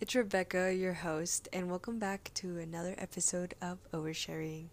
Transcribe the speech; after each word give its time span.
It's 0.00 0.14
Rebecca, 0.14 0.74
your 0.74 0.92
host, 0.92 1.48
and 1.52 1.70
welcome 1.70 1.98
back 1.98 2.30
to 2.34 2.58
another 2.58 2.94
episode 2.98 3.54
of 3.62 3.78
Oversharing. 3.92 4.66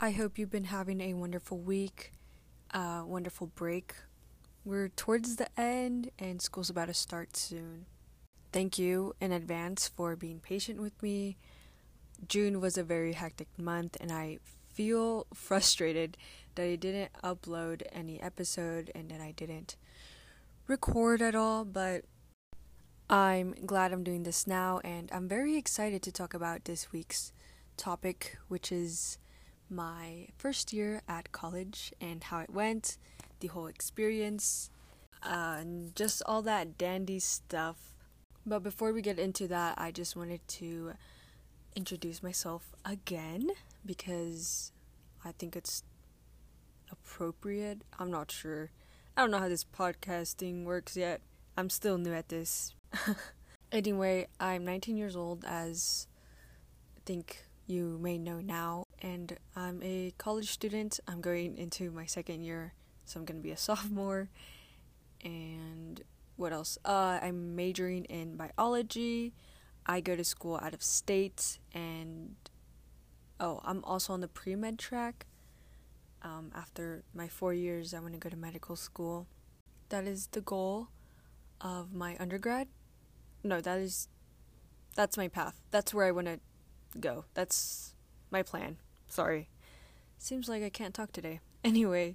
I 0.00 0.10
hope 0.12 0.38
you've 0.38 0.50
been 0.50 0.64
having 0.64 1.00
a 1.00 1.12
wonderful 1.14 1.58
week, 1.58 2.12
a 2.70 3.04
wonderful 3.04 3.48
break. 3.48 3.94
We're 4.64 4.88
towards 4.88 5.36
the 5.36 5.48
end, 5.60 6.10
and 6.18 6.40
school's 6.40 6.70
about 6.70 6.86
to 6.86 6.94
start 6.94 7.36
soon. 7.36 7.84
Thank 8.52 8.78
you 8.78 9.14
in 9.20 9.32
advance 9.32 9.88
for 9.88 10.16
being 10.16 10.40
patient 10.40 10.80
with 10.80 11.02
me. 11.02 11.36
June 12.26 12.60
was 12.60 12.78
a 12.78 12.84
very 12.84 13.12
hectic 13.12 13.48
month, 13.58 13.98
and 14.00 14.10
I 14.12 14.38
feel 14.74 15.26
frustrated 15.32 16.16
that 16.54 16.64
I 16.64 16.76
didn't 16.76 17.12
upload 17.22 17.82
any 17.92 18.20
episode 18.20 18.90
and 18.94 19.08
that 19.10 19.20
I 19.20 19.32
didn't 19.32 19.76
record 20.66 21.22
at 21.22 21.34
all, 21.34 21.64
but 21.64 22.04
I'm 23.08 23.54
glad 23.66 23.92
I'm 23.92 24.02
doing 24.02 24.22
this 24.24 24.46
now, 24.46 24.80
and 24.82 25.10
I'm 25.12 25.28
very 25.28 25.56
excited 25.56 26.02
to 26.02 26.12
talk 26.12 26.34
about 26.34 26.64
this 26.64 26.92
week's 26.92 27.32
topic, 27.76 28.38
which 28.48 28.72
is 28.72 29.18
my 29.70 30.28
first 30.36 30.72
year 30.72 31.02
at 31.08 31.32
college 31.32 31.92
and 32.00 32.24
how 32.24 32.40
it 32.40 32.50
went, 32.50 32.96
the 33.40 33.48
whole 33.48 33.66
experience, 33.66 34.70
uh, 35.22 35.56
and 35.60 35.94
just 35.94 36.22
all 36.26 36.42
that 36.42 36.78
dandy 36.78 37.18
stuff. 37.18 37.76
But 38.46 38.62
before 38.62 38.92
we 38.92 39.02
get 39.02 39.18
into 39.18 39.48
that, 39.48 39.74
I 39.78 39.90
just 39.90 40.16
wanted 40.16 40.46
to 40.48 40.92
introduce 41.76 42.22
myself 42.22 42.74
again 42.84 43.50
because 43.84 44.72
I 45.24 45.32
think 45.32 45.56
it's 45.56 45.82
appropriate. 46.90 47.82
I'm 47.98 48.10
not 48.10 48.30
sure. 48.30 48.70
I 49.16 49.22
don't 49.22 49.30
know 49.30 49.38
how 49.38 49.48
this 49.48 49.64
podcasting 49.64 50.64
works 50.64 50.96
yet. 50.96 51.20
I'm 51.56 51.70
still 51.70 51.98
new 51.98 52.12
at 52.12 52.28
this. 52.28 52.74
anyway, 53.72 54.26
I'm 54.40 54.64
19 54.64 54.96
years 54.96 55.16
old, 55.16 55.44
as 55.46 56.08
I 56.96 57.00
think 57.04 57.44
you 57.66 57.98
may 58.02 58.18
know 58.18 58.40
now, 58.40 58.84
and 59.00 59.36
I'm 59.54 59.80
a 59.82 60.12
college 60.18 60.50
student. 60.50 61.00
I'm 61.06 61.20
going 61.20 61.56
into 61.56 61.90
my 61.90 62.06
second 62.06 62.42
year, 62.42 62.74
so 63.04 63.20
I'm 63.20 63.24
going 63.24 63.38
to 63.38 63.42
be 63.42 63.52
a 63.52 63.56
sophomore. 63.68 64.30
And 65.22 66.02
what 66.36 66.52
else? 66.52 66.76
Uh, 66.84 67.18
I'm 67.22 67.54
majoring 67.54 68.04
in 68.06 68.36
biology. 68.36 69.32
I 69.86 70.00
go 70.00 70.16
to 70.16 70.24
school 70.24 70.58
out 70.62 70.74
of 70.74 70.82
state, 70.82 71.58
and 71.72 72.34
oh, 73.40 73.60
I'm 73.64 73.82
also 73.84 74.12
on 74.12 74.20
the 74.20 74.28
pre 74.28 74.56
med 74.56 74.78
track. 74.78 75.26
Um, 76.22 76.50
after 76.54 77.02
my 77.14 77.28
four 77.28 77.52
years, 77.52 77.92
I 77.92 78.00
want 78.00 78.14
to 78.14 78.18
go 78.18 78.30
to 78.30 78.36
medical 78.36 78.76
school. 78.76 79.26
That 79.90 80.06
is 80.06 80.28
the 80.28 80.40
goal 80.40 80.88
of 81.60 81.92
my 81.92 82.16
undergrad. 82.18 82.68
No, 83.42 83.60
that 83.60 83.78
is 83.78 84.08
that's 84.94 85.16
my 85.16 85.28
path. 85.28 85.60
That's 85.70 85.92
where 85.92 86.06
I 86.06 86.12
want 86.12 86.28
to 86.28 86.40
go. 86.98 87.24
That's 87.34 87.94
my 88.30 88.42
plan. 88.42 88.78
Sorry. 89.08 89.48
Seems 90.18 90.48
like 90.48 90.62
I 90.62 90.70
can't 90.70 90.94
talk 90.94 91.12
today. 91.12 91.40
Anyway, 91.64 92.14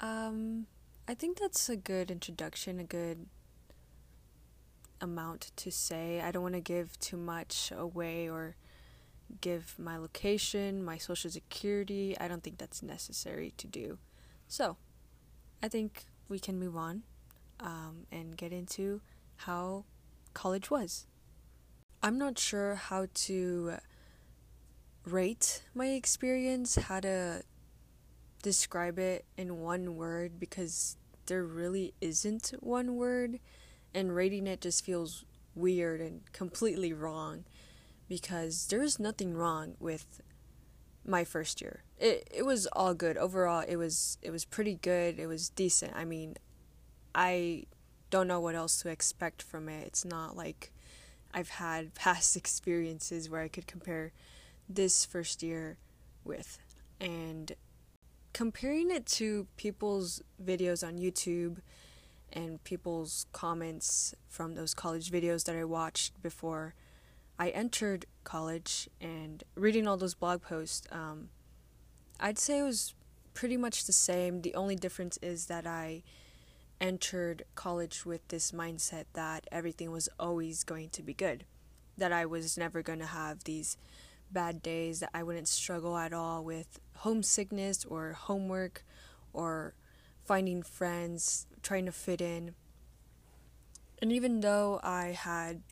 um 0.00 0.66
I 1.06 1.14
think 1.14 1.38
that's 1.38 1.68
a 1.68 1.76
good 1.76 2.10
introduction, 2.10 2.80
a 2.80 2.84
good 2.84 3.26
amount 5.00 5.52
to 5.56 5.70
say. 5.70 6.20
I 6.20 6.32
don't 6.32 6.42
want 6.42 6.56
to 6.56 6.60
give 6.60 6.98
too 6.98 7.16
much 7.16 7.72
away 7.74 8.28
or 8.28 8.56
give 9.40 9.74
my 9.78 9.96
location, 9.96 10.84
my 10.84 10.98
social 10.98 11.30
security. 11.30 12.16
I 12.18 12.28
don't 12.28 12.42
think 12.42 12.58
that's 12.58 12.82
necessary 12.82 13.52
to 13.56 13.66
do. 13.66 13.98
So, 14.46 14.76
I 15.62 15.68
think 15.68 16.04
we 16.28 16.38
can 16.38 16.58
move 16.58 16.76
on 16.76 17.02
um, 17.60 18.06
and 18.10 18.36
get 18.36 18.52
into 18.52 19.00
how 19.36 19.84
college 20.34 20.70
was. 20.70 21.06
I'm 22.02 22.18
not 22.18 22.38
sure 22.38 22.76
how 22.76 23.06
to 23.12 23.78
rate 25.04 25.62
my 25.74 25.88
experience, 25.88 26.76
how 26.76 27.00
to 27.00 27.42
describe 28.42 28.98
it 28.98 29.24
in 29.36 29.60
one 29.60 29.96
word 29.96 30.38
because 30.38 30.96
there 31.26 31.44
really 31.44 31.92
isn't 32.00 32.54
one 32.60 32.96
word, 32.96 33.40
and 33.94 34.14
rating 34.14 34.46
it 34.46 34.60
just 34.60 34.84
feels 34.84 35.24
weird 35.54 36.00
and 36.00 36.20
completely 36.32 36.92
wrong 36.92 37.44
because 38.08 38.66
there's 38.66 38.98
nothing 38.98 39.34
wrong 39.34 39.74
with 39.78 40.22
my 41.04 41.24
first 41.24 41.60
year. 41.60 41.82
It 41.98 42.28
it 42.30 42.44
was 42.44 42.66
all 42.68 42.94
good. 42.94 43.16
Overall, 43.16 43.64
it 43.66 43.76
was 43.76 44.18
it 44.22 44.30
was 44.30 44.44
pretty 44.44 44.74
good. 44.74 45.18
It 45.18 45.26
was 45.26 45.48
decent. 45.50 45.92
I 45.94 46.04
mean, 46.04 46.36
I 47.14 47.64
don't 48.10 48.28
know 48.28 48.40
what 48.40 48.54
else 48.54 48.80
to 48.82 48.88
expect 48.88 49.42
from 49.42 49.68
it. 49.68 49.86
It's 49.86 50.04
not 50.04 50.36
like 50.36 50.72
I've 51.32 51.50
had 51.50 51.94
past 51.94 52.36
experiences 52.36 53.28
where 53.28 53.42
I 53.42 53.48
could 53.48 53.66
compare 53.66 54.12
this 54.68 55.04
first 55.04 55.42
year 55.42 55.78
with. 56.24 56.58
And 57.00 57.52
comparing 58.32 58.90
it 58.90 59.06
to 59.06 59.46
people's 59.56 60.22
videos 60.44 60.86
on 60.86 60.98
YouTube 60.98 61.58
and 62.32 62.62
people's 62.64 63.26
comments 63.32 64.14
from 64.28 64.54
those 64.54 64.74
college 64.74 65.10
videos 65.10 65.44
that 65.44 65.56
I 65.56 65.64
watched 65.64 66.20
before 66.22 66.74
I 67.38 67.50
entered 67.50 68.06
college 68.24 68.88
and 69.00 69.44
reading 69.54 69.86
all 69.86 69.96
those 69.96 70.14
blog 70.14 70.42
posts, 70.42 70.86
um, 70.90 71.28
I'd 72.18 72.38
say 72.38 72.58
it 72.58 72.64
was 72.64 72.94
pretty 73.32 73.56
much 73.56 73.84
the 73.84 73.92
same. 73.92 74.42
The 74.42 74.54
only 74.56 74.74
difference 74.74 75.18
is 75.22 75.46
that 75.46 75.66
I 75.66 76.02
entered 76.80 77.44
college 77.54 78.04
with 78.04 78.26
this 78.28 78.50
mindset 78.52 79.04
that 79.12 79.46
everything 79.52 79.92
was 79.92 80.08
always 80.18 80.64
going 80.64 80.90
to 80.90 81.02
be 81.02 81.14
good, 81.14 81.44
that 81.96 82.12
I 82.12 82.26
was 82.26 82.58
never 82.58 82.82
going 82.82 82.98
to 82.98 83.06
have 83.06 83.44
these 83.44 83.76
bad 84.30 84.60
days, 84.62 85.00
that 85.00 85.10
I 85.14 85.22
wouldn't 85.22 85.48
struggle 85.48 85.96
at 85.96 86.12
all 86.12 86.44
with 86.44 86.80
homesickness 86.96 87.84
or 87.84 88.14
homework 88.14 88.84
or 89.32 89.74
finding 90.24 90.62
friends, 90.62 91.46
trying 91.62 91.86
to 91.86 91.92
fit 91.92 92.20
in. 92.20 92.54
And 94.02 94.12
even 94.12 94.40
though 94.40 94.80
I 94.82 95.08
had 95.08 95.62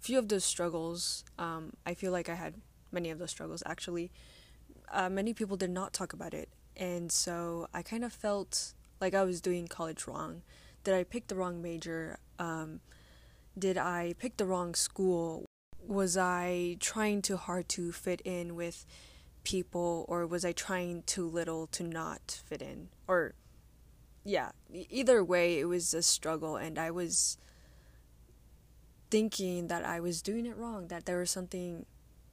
few 0.00 0.18
of 0.18 0.28
those 0.28 0.44
struggles, 0.44 1.24
um, 1.38 1.72
I 1.86 1.94
feel 1.94 2.12
like 2.12 2.28
I 2.28 2.34
had 2.34 2.54
many 2.90 3.10
of 3.10 3.18
those 3.18 3.30
struggles 3.30 3.62
actually. 3.66 4.10
Uh, 4.90 5.10
many 5.10 5.34
people 5.34 5.56
did 5.56 5.70
not 5.70 5.92
talk 5.92 6.12
about 6.12 6.32
it, 6.32 6.48
and 6.76 7.12
so 7.12 7.68
I 7.74 7.82
kind 7.82 8.04
of 8.04 8.12
felt 8.12 8.74
like 9.00 9.14
I 9.14 9.22
was 9.24 9.40
doing 9.40 9.68
college 9.68 10.06
wrong. 10.06 10.42
Did 10.84 10.94
I 10.94 11.04
pick 11.04 11.26
the 11.26 11.34
wrong 11.34 11.60
major? 11.60 12.18
Um, 12.38 12.80
did 13.58 13.76
I 13.76 14.14
pick 14.18 14.36
the 14.36 14.46
wrong 14.46 14.74
school? 14.74 15.44
Was 15.86 16.16
I 16.16 16.76
trying 16.80 17.22
too 17.22 17.36
hard 17.36 17.68
to 17.70 17.92
fit 17.92 18.20
in 18.22 18.54
with 18.54 18.86
people, 19.44 20.04
or 20.08 20.26
was 20.26 20.44
I 20.44 20.52
trying 20.52 21.02
too 21.02 21.26
little 21.28 21.66
to 21.68 21.82
not 21.82 22.42
fit 22.46 22.62
in? 22.62 22.88
Or, 23.06 23.34
yeah, 24.24 24.50
either 24.70 25.24
way, 25.24 25.58
it 25.58 25.64
was 25.64 25.92
a 25.94 26.02
struggle, 26.02 26.56
and 26.56 26.78
I 26.78 26.90
was 26.90 27.38
thinking 29.10 29.68
that 29.68 29.84
I 29.84 30.00
was 30.00 30.22
doing 30.22 30.46
it 30.46 30.56
wrong, 30.56 30.88
that 30.88 31.06
there 31.06 31.18
was 31.18 31.30
something 31.30 31.86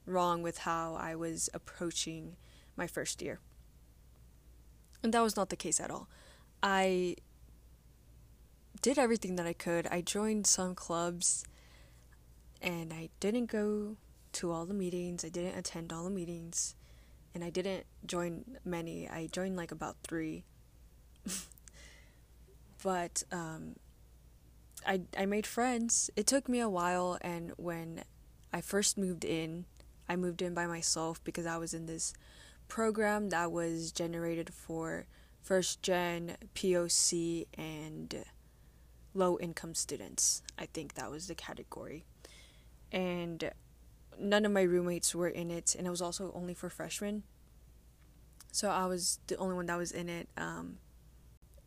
wrong 0.06 0.42
with 0.42 0.60
how 0.60 0.96
I 0.96 1.16
was 1.16 1.50
approaching 1.54 2.36
my 2.76 2.88
first 2.88 3.22
year. 3.22 3.40
And 5.02 5.14
that 5.14 5.22
was 5.22 5.36
not 5.36 5.50
the 5.50 5.56
case 5.56 5.80
at 5.80 5.92
all. 5.92 6.08
I 6.62 7.16
did 8.82 8.98
everything 8.98 9.36
that 9.36 9.46
I 9.46 9.54
could. 9.54 9.88
I 9.88 10.02
joined 10.02 10.48
some 10.48 10.76
clubs 10.76 11.46
and 12.62 12.92
I 12.92 13.10
didn't 13.20 13.48
go 13.48 13.98
to 14.34 14.52
all 14.52 14.66
the 14.66 14.74
meetings. 14.74 15.24
I 15.24 15.30
didn't 15.30 15.58
attend 15.58 15.94
all 15.94 16.04
the 16.04 16.10
meetings 16.10 16.76
and 17.34 17.44
I 17.44 17.50
didn't 17.50 17.86
join 18.06 18.58
many. 18.64 19.10
I 19.10 19.28
joined 19.32 19.56
like 19.56 19.72
about 19.72 19.98
3. 20.04 20.44
but 22.84 23.24
um 23.32 23.76
I 24.86 25.02
I 25.18 25.26
made 25.26 25.46
friends. 25.46 26.10
It 26.16 26.28
took 26.28 26.48
me 26.48 26.60
a 26.60 26.70
while 26.70 27.18
and 27.22 27.52
when 27.58 28.04
I 28.54 28.62
first 28.62 28.98
moved 28.98 29.26
in, 29.26 29.66
I 30.08 30.16
moved 30.16 30.42
in 30.42 30.54
by 30.54 30.68
myself 30.68 31.24
because 31.24 31.46
I 31.46 31.58
was 31.58 31.74
in 31.74 31.86
this 31.86 32.14
program 32.68 33.30
that 33.30 33.52
was 33.52 33.92
generated 33.92 34.54
for 34.54 35.08
first 35.42 35.82
gen 35.82 36.38
POC 36.56 37.48
and 37.58 38.26
low 39.14 39.38
income 39.40 39.74
students. 39.74 40.42
I 40.58 40.66
think 40.68 40.94
that 40.94 41.12
was 41.12 41.28
the 41.28 41.36
category. 41.36 42.06
And 42.92 43.52
none 44.20 44.46
of 44.46 44.52
my 44.52 44.62
roommates 44.62 45.14
were 45.14 45.28
in 45.28 45.52
it 45.52 45.76
and 45.76 45.86
it 45.86 45.90
was 45.90 46.02
also 46.02 46.32
only 46.34 46.54
for 46.54 46.70
freshmen. 46.70 47.24
So 48.52 48.70
I 48.70 48.86
was 48.86 49.20
the 49.28 49.36
only 49.38 49.56
one 49.56 49.66
that 49.66 49.78
was 49.78 49.92
in 49.92 50.08
it 50.08 50.30
um, 50.38 50.78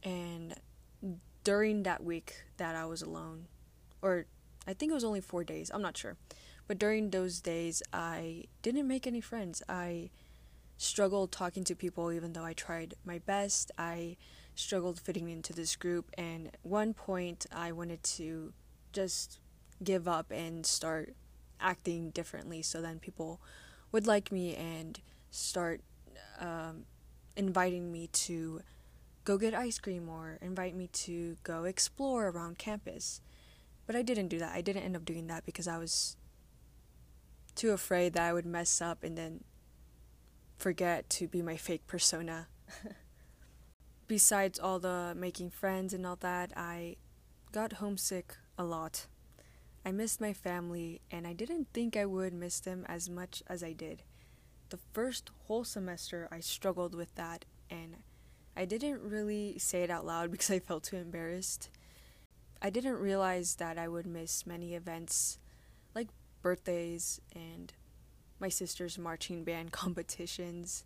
and 0.02 0.54
during 1.48 1.82
that 1.84 2.04
week 2.04 2.44
that 2.58 2.76
I 2.76 2.84
was 2.84 3.00
alone, 3.00 3.46
or 4.02 4.26
I 4.66 4.74
think 4.74 4.90
it 4.90 4.94
was 4.94 5.02
only 5.02 5.22
four 5.22 5.44
days, 5.44 5.70
I'm 5.72 5.80
not 5.80 5.96
sure. 5.96 6.18
But 6.66 6.78
during 6.78 7.08
those 7.08 7.40
days, 7.40 7.82
I 7.90 8.44
didn't 8.60 8.86
make 8.86 9.06
any 9.06 9.22
friends. 9.22 9.62
I 9.66 10.10
struggled 10.76 11.32
talking 11.32 11.64
to 11.64 11.74
people 11.74 12.12
even 12.12 12.34
though 12.34 12.44
I 12.44 12.52
tried 12.52 12.96
my 13.02 13.20
best. 13.20 13.72
I 13.78 14.18
struggled 14.56 15.00
fitting 15.00 15.30
into 15.30 15.54
this 15.54 15.74
group 15.74 16.10
and 16.18 16.50
one 16.60 16.92
point 16.92 17.46
I 17.50 17.72
wanted 17.72 18.02
to 18.18 18.52
just 18.92 19.38
give 19.82 20.06
up 20.06 20.30
and 20.30 20.66
start 20.66 21.14
acting 21.62 22.10
differently 22.10 22.60
so 22.60 22.82
then 22.82 22.98
people 22.98 23.40
would 23.90 24.06
like 24.06 24.30
me 24.30 24.54
and 24.54 25.00
start 25.30 25.80
um, 26.40 26.84
inviting 27.38 27.90
me 27.90 28.08
to 28.08 28.60
go 29.28 29.36
get 29.36 29.52
ice 29.52 29.78
cream 29.78 30.08
or 30.08 30.38
invite 30.40 30.74
me 30.74 30.86
to 30.86 31.36
go 31.42 31.64
explore 31.64 32.28
around 32.28 32.56
campus. 32.56 33.20
But 33.86 33.94
I 33.94 34.00
didn't 34.00 34.28
do 34.28 34.38
that. 34.38 34.54
I 34.54 34.62
didn't 34.62 34.84
end 34.84 34.96
up 34.96 35.04
doing 35.04 35.26
that 35.26 35.44
because 35.44 35.68
I 35.68 35.76
was 35.76 36.16
too 37.54 37.72
afraid 37.72 38.14
that 38.14 38.22
I 38.22 38.32
would 38.32 38.46
mess 38.46 38.80
up 38.80 39.04
and 39.04 39.18
then 39.18 39.44
forget 40.56 41.10
to 41.10 41.28
be 41.28 41.42
my 41.42 41.58
fake 41.58 41.86
persona. 41.86 42.48
Besides 44.08 44.58
all 44.58 44.78
the 44.78 45.12
making 45.14 45.50
friends 45.50 45.92
and 45.92 46.06
all 46.06 46.16
that, 46.20 46.50
I 46.56 46.96
got 47.52 47.74
homesick 47.74 48.34
a 48.56 48.64
lot. 48.64 49.08
I 49.84 49.92
missed 49.92 50.22
my 50.22 50.32
family, 50.32 51.02
and 51.10 51.26
I 51.26 51.34
didn't 51.34 51.68
think 51.74 51.98
I 51.98 52.06
would 52.06 52.32
miss 52.32 52.60
them 52.60 52.86
as 52.88 53.10
much 53.10 53.42
as 53.46 53.62
I 53.62 53.74
did. 53.74 54.04
The 54.70 54.78
first 54.94 55.30
whole 55.46 55.64
semester, 55.64 56.28
I 56.32 56.40
struggled 56.40 56.94
with 56.94 57.14
that, 57.16 57.44
and 57.70 57.96
I 58.58 58.64
didn't 58.64 59.00
really 59.02 59.56
say 59.58 59.84
it 59.84 59.90
out 59.90 60.04
loud 60.04 60.30
because 60.32 60.50
I 60.50 60.58
felt 60.58 60.82
too 60.82 60.96
embarrassed. 60.96 61.70
I 62.60 62.70
didn't 62.70 62.98
realize 62.98 63.54
that 63.56 63.78
I 63.78 63.86
would 63.86 64.04
miss 64.04 64.44
many 64.44 64.74
events 64.74 65.38
like 65.94 66.08
birthdays 66.42 67.20
and 67.34 67.72
my 68.40 68.48
sister's 68.48 68.98
marching 68.98 69.44
band 69.44 69.70
competitions, 69.84 70.84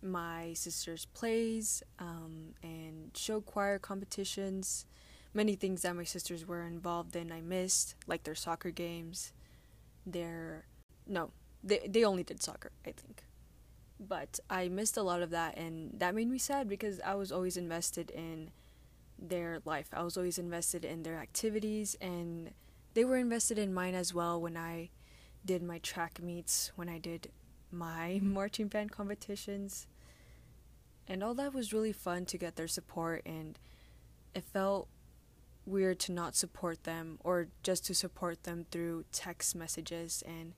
my 0.00 0.52
sister's 0.54 1.06
plays, 1.06 1.82
um, 1.98 2.54
and 2.62 3.10
show 3.16 3.40
choir 3.40 3.80
competitions. 3.80 4.86
Many 5.32 5.56
things 5.56 5.82
that 5.82 5.96
my 5.96 6.04
sisters 6.04 6.46
were 6.46 6.64
involved 6.64 7.16
in 7.16 7.32
I 7.32 7.40
missed, 7.40 7.96
like 8.06 8.22
their 8.22 8.36
soccer 8.36 8.70
games, 8.70 9.32
their. 10.06 10.66
No, 11.08 11.30
they, 11.64 11.80
they 11.88 12.04
only 12.04 12.22
did 12.22 12.40
soccer, 12.40 12.70
I 12.86 12.92
think. 12.92 13.24
But 14.08 14.40
I 14.50 14.68
missed 14.68 14.96
a 14.96 15.02
lot 15.02 15.22
of 15.22 15.30
that, 15.30 15.56
and 15.56 15.98
that 15.98 16.14
made 16.14 16.28
me 16.28 16.38
sad 16.38 16.68
because 16.68 17.00
I 17.00 17.14
was 17.14 17.32
always 17.32 17.56
invested 17.56 18.10
in 18.10 18.50
their 19.18 19.60
life. 19.64 19.88
I 19.92 20.02
was 20.02 20.16
always 20.16 20.38
invested 20.38 20.84
in 20.84 21.02
their 21.02 21.16
activities, 21.16 21.96
and 22.00 22.50
they 22.94 23.04
were 23.04 23.16
invested 23.16 23.58
in 23.58 23.74
mine 23.74 23.94
as 23.94 24.12
well 24.12 24.40
when 24.40 24.56
I 24.56 24.90
did 25.44 25.62
my 25.62 25.78
track 25.78 26.20
meets, 26.22 26.72
when 26.76 26.88
I 26.88 26.98
did 26.98 27.30
my 27.70 28.20
marching 28.22 28.68
band 28.68 28.92
competitions. 28.92 29.86
And 31.06 31.22
all 31.22 31.34
that 31.34 31.52
was 31.52 31.72
really 31.72 31.92
fun 31.92 32.24
to 32.26 32.38
get 32.38 32.56
their 32.56 32.68
support, 32.68 33.22
and 33.26 33.58
it 34.34 34.44
felt 34.44 34.88
weird 35.66 35.98
to 35.98 36.12
not 36.12 36.36
support 36.36 36.84
them 36.84 37.18
or 37.24 37.48
just 37.62 37.86
to 37.86 37.94
support 37.94 38.42
them 38.44 38.66
through 38.70 39.04
text 39.12 39.54
messages. 39.54 40.22
And 40.26 40.54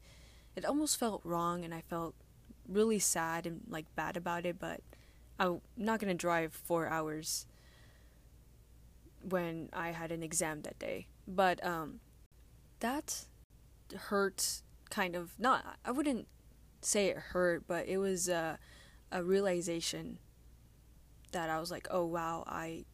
it 0.54 0.64
almost 0.64 0.98
felt 0.98 1.20
wrong, 1.24 1.64
and 1.64 1.74
I 1.74 1.82
felt 1.82 2.14
really 2.68 2.98
sad 2.98 3.46
and 3.46 3.60
like 3.68 3.86
bad 3.94 4.16
about 4.16 4.46
it, 4.46 4.58
but 4.58 4.80
I'm 5.38 5.60
not 5.76 6.00
gonna 6.00 6.14
drive 6.14 6.52
four 6.52 6.88
hours 6.88 7.46
when 9.22 9.68
I 9.72 9.90
had 9.90 10.12
an 10.12 10.22
exam 10.22 10.62
that 10.62 10.78
day. 10.78 11.06
But 11.26 11.64
um, 11.64 12.00
that 12.80 13.26
hurt 13.94 14.62
kind 14.88 15.16
of 15.16 15.32
not 15.38 15.78
I 15.84 15.90
wouldn't 15.90 16.28
say 16.80 17.06
it 17.08 17.16
hurt, 17.16 17.64
but 17.66 17.86
it 17.88 17.98
was 17.98 18.28
a, 18.28 18.58
a 19.10 19.22
realization 19.22 20.18
that 21.32 21.50
I 21.50 21.58
was 21.58 21.70
like, 21.70 21.88
oh 21.90 22.04
wow, 22.04 22.44
I 22.46 22.84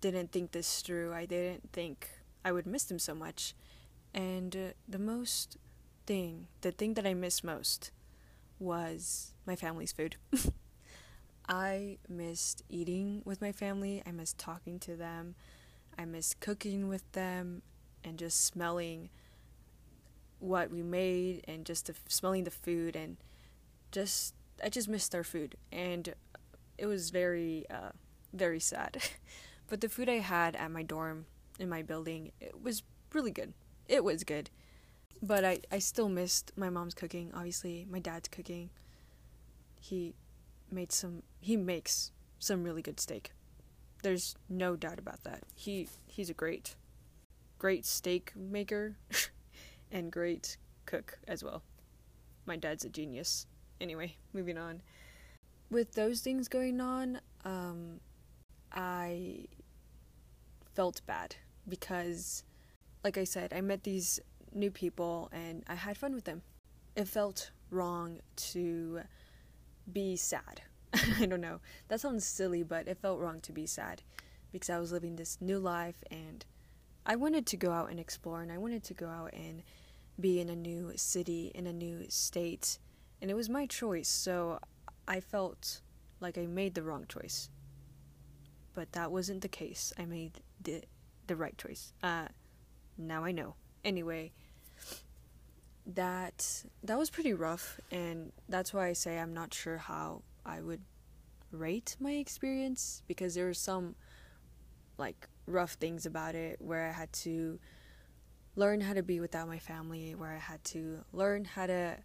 didn't 0.00 0.32
think 0.32 0.52
this 0.52 0.80
through. 0.80 1.12
I 1.12 1.26
didn't 1.26 1.72
think 1.72 2.08
I 2.44 2.52
would 2.52 2.66
miss 2.66 2.84
them 2.84 2.98
so 2.98 3.14
much. 3.14 3.54
And 4.14 4.54
uh, 4.56 4.72
the 4.88 4.98
most 4.98 5.56
thing, 6.06 6.46
the 6.60 6.70
thing 6.70 6.94
that 6.94 7.06
I 7.06 7.14
miss 7.14 7.42
most 7.44 7.90
was 8.58 9.32
my 9.46 9.56
family's 9.56 9.92
food. 9.92 10.16
I 11.48 11.98
missed 12.08 12.62
eating 12.68 13.22
with 13.24 13.40
my 13.40 13.52
family. 13.52 14.02
I 14.06 14.10
missed 14.10 14.38
talking 14.38 14.78
to 14.80 14.96
them. 14.96 15.34
I 15.98 16.04
missed 16.04 16.40
cooking 16.40 16.88
with 16.88 17.10
them 17.12 17.62
and 18.04 18.18
just 18.18 18.44
smelling 18.44 19.08
what 20.38 20.70
we 20.70 20.82
made 20.82 21.44
and 21.48 21.64
just 21.64 21.86
the, 21.86 21.94
smelling 22.06 22.44
the 22.44 22.50
food 22.50 22.94
and 22.94 23.16
just 23.90 24.34
I 24.62 24.68
just 24.68 24.88
missed 24.88 25.14
our 25.14 25.24
food 25.24 25.56
and 25.72 26.14
it 26.76 26.86
was 26.86 27.10
very 27.10 27.64
uh, 27.70 27.90
very 28.32 28.60
sad. 28.60 28.98
but 29.68 29.80
the 29.80 29.88
food 29.88 30.08
I 30.08 30.18
had 30.18 30.54
at 30.56 30.70
my 30.70 30.82
dorm 30.82 31.26
in 31.58 31.68
my 31.68 31.82
building 31.82 32.32
it 32.40 32.62
was 32.62 32.82
really 33.12 33.30
good. 33.30 33.54
It 33.88 34.04
was 34.04 34.22
good. 34.22 34.50
But 35.22 35.44
I 35.44 35.60
I 35.72 35.78
still 35.78 36.08
missed 36.08 36.52
my 36.56 36.70
mom's 36.70 36.94
cooking, 36.94 37.30
obviously, 37.34 37.86
my 37.90 37.98
dad's 37.98 38.28
cooking. 38.28 38.70
He 39.80 40.14
made 40.70 40.92
some 40.92 41.22
he 41.40 41.56
makes 41.56 42.12
some 42.38 42.62
really 42.62 42.82
good 42.82 43.00
steak. 43.00 43.32
There's 44.02 44.36
no 44.48 44.76
doubt 44.76 44.98
about 44.98 45.24
that. 45.24 45.42
He 45.54 45.88
he's 46.06 46.30
a 46.30 46.34
great 46.34 46.76
great 47.58 47.84
steak 47.84 48.32
maker 48.36 48.96
and 49.92 50.12
great 50.12 50.56
cook 50.86 51.18
as 51.26 51.42
well. 51.42 51.62
My 52.46 52.56
dad's 52.56 52.84
a 52.84 52.88
genius. 52.88 53.46
Anyway, 53.80 54.16
moving 54.32 54.56
on. 54.56 54.82
With 55.70 55.92
those 55.92 56.20
things 56.20 56.48
going 56.48 56.80
on, 56.80 57.20
um, 57.44 58.00
I 58.72 59.46
felt 60.74 61.02
bad 61.06 61.36
because, 61.68 62.44
like 63.04 63.18
I 63.18 63.24
said, 63.24 63.52
I 63.52 63.60
met 63.60 63.82
these 63.82 64.20
new 64.54 64.70
people 64.70 65.30
and 65.32 65.64
I 65.68 65.74
had 65.74 65.96
fun 65.96 66.14
with 66.14 66.24
them. 66.24 66.42
It 66.96 67.08
felt 67.08 67.50
wrong 67.70 68.20
to 68.36 69.00
be 69.92 70.16
sad. 70.16 70.62
I 71.18 71.26
don't 71.26 71.40
know. 71.40 71.60
That 71.88 72.00
sounds 72.00 72.26
silly, 72.26 72.62
but 72.62 72.88
it 72.88 72.98
felt 72.98 73.20
wrong 73.20 73.40
to 73.42 73.52
be 73.52 73.66
sad 73.66 74.02
because 74.52 74.70
I 74.70 74.78
was 74.78 74.92
living 74.92 75.16
this 75.16 75.38
new 75.40 75.58
life 75.58 76.02
and 76.10 76.44
I 77.04 77.16
wanted 77.16 77.46
to 77.46 77.56
go 77.56 77.72
out 77.72 77.90
and 77.90 78.00
explore 78.00 78.42
and 78.42 78.52
I 78.52 78.58
wanted 78.58 78.84
to 78.84 78.94
go 78.94 79.08
out 79.08 79.32
and 79.32 79.62
be 80.20 80.40
in 80.40 80.48
a 80.48 80.56
new 80.56 80.92
city, 80.96 81.52
in 81.54 81.66
a 81.66 81.72
new 81.72 82.06
state, 82.08 82.78
and 83.20 83.30
it 83.30 83.34
was 83.34 83.48
my 83.48 83.66
choice, 83.66 84.08
so 84.08 84.58
I 85.06 85.20
felt 85.20 85.80
like 86.20 86.38
I 86.38 86.46
made 86.46 86.74
the 86.74 86.82
wrong 86.82 87.06
choice. 87.08 87.50
But 88.74 88.92
that 88.92 89.10
wasn't 89.10 89.42
the 89.42 89.48
case. 89.48 89.92
I 89.98 90.04
made 90.04 90.40
the 90.62 90.82
the 91.26 91.36
right 91.36 91.56
choice. 91.58 91.92
Uh 92.02 92.26
now 92.96 93.24
I 93.24 93.32
know. 93.32 93.54
Anyway, 93.84 94.32
that 95.86 96.64
that 96.82 96.98
was 96.98 97.08
pretty 97.10 97.32
rough 97.32 97.80
and 97.90 98.32
that's 98.48 98.74
why 98.74 98.88
I 98.88 98.92
say 98.92 99.18
I'm 99.18 99.32
not 99.32 99.54
sure 99.54 99.78
how 99.78 100.22
I 100.44 100.60
would 100.60 100.82
rate 101.50 101.96
my 101.98 102.12
experience 102.12 103.02
because 103.08 103.34
there 103.34 103.46
were 103.46 103.54
some 103.54 103.94
like 104.98 105.28
rough 105.46 105.72
things 105.72 106.04
about 106.04 106.34
it 106.34 106.60
where 106.60 106.86
I 106.88 106.92
had 106.92 107.12
to 107.14 107.58
learn 108.56 108.80
how 108.80 108.92
to 108.92 109.02
be 109.02 109.20
without 109.20 109.46
my 109.46 109.58
family, 109.58 110.14
where 110.14 110.34
I 110.34 110.38
had 110.38 110.62
to 110.64 111.04
learn 111.12 111.44
how 111.44 111.66
to 111.66 111.96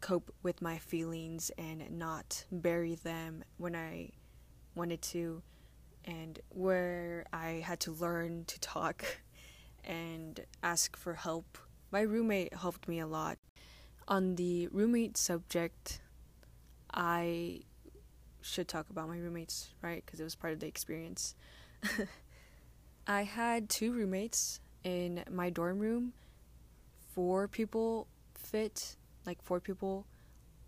cope 0.00 0.34
with 0.42 0.62
my 0.62 0.78
feelings 0.78 1.50
and 1.58 1.98
not 1.98 2.44
bury 2.50 2.94
them 2.94 3.44
when 3.58 3.76
I 3.76 4.10
wanted 4.74 5.02
to, 5.02 5.42
and 6.04 6.38
where 6.48 7.26
I 7.32 7.62
had 7.64 7.80
to 7.80 7.92
learn 7.92 8.44
to 8.46 8.60
talk 8.60 9.04
and 9.84 10.40
ask 10.62 10.96
for 10.96 11.14
help. 11.14 11.58
My 11.90 12.00
roommate 12.00 12.54
helped 12.54 12.88
me 12.88 12.98
a 13.00 13.06
lot. 13.06 13.38
On 14.08 14.34
the 14.36 14.68
roommate 14.68 15.16
subject, 15.16 16.00
I 16.92 17.60
should 18.42 18.68
talk 18.68 18.90
about 18.90 19.08
my 19.08 19.16
roommates, 19.18 19.70
right? 19.82 20.02
Because 20.04 20.20
it 20.20 20.24
was 20.24 20.34
part 20.34 20.52
of 20.52 20.60
the 20.60 20.66
experience. 20.66 21.34
I 23.06 23.22
had 23.22 23.68
two 23.68 23.92
roommates 23.92 24.60
in 24.82 25.24
my 25.30 25.50
dorm 25.50 25.78
room, 25.78 26.12
four 27.14 27.48
people 27.48 28.06
fit, 28.34 28.96
like 29.26 29.42
four 29.42 29.60
people 29.60 30.06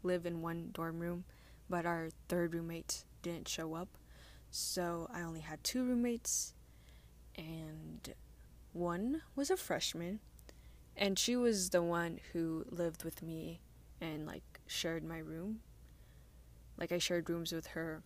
live 0.03 0.27
in 0.27 0.41
one 0.41 0.71
dorm 0.73 0.99
room, 1.01 1.25
but 1.69 1.85
our 1.85 2.09
third 2.29 2.55
roommate 2.55 3.05
didn't 3.23 3.49
show 3.49 3.75
up. 3.75 3.89
So 4.51 5.09
I 5.13 5.23
only 5.23 5.41
had 5.41 5.63
two 5.65 5.85
roommates, 5.85 6.55
and 7.37 8.15
one 8.76 9.23
was 9.35 9.50
a 9.50 9.56
freshman, 9.56 10.21
and 10.97 11.18
she 11.18 11.37
was 11.37 11.71
the 11.71 11.83
one 11.83 12.21
who 12.33 12.64
lived 12.71 13.04
with 13.04 13.23
me 13.23 13.61
and 14.00 14.26
like 14.26 14.61
shared 14.66 15.04
my 15.04 15.18
room. 15.18 15.61
Like 16.78 16.92
I 16.92 16.99
shared 16.99 17.28
rooms 17.30 17.52
with 17.52 17.68
her. 17.68 18.02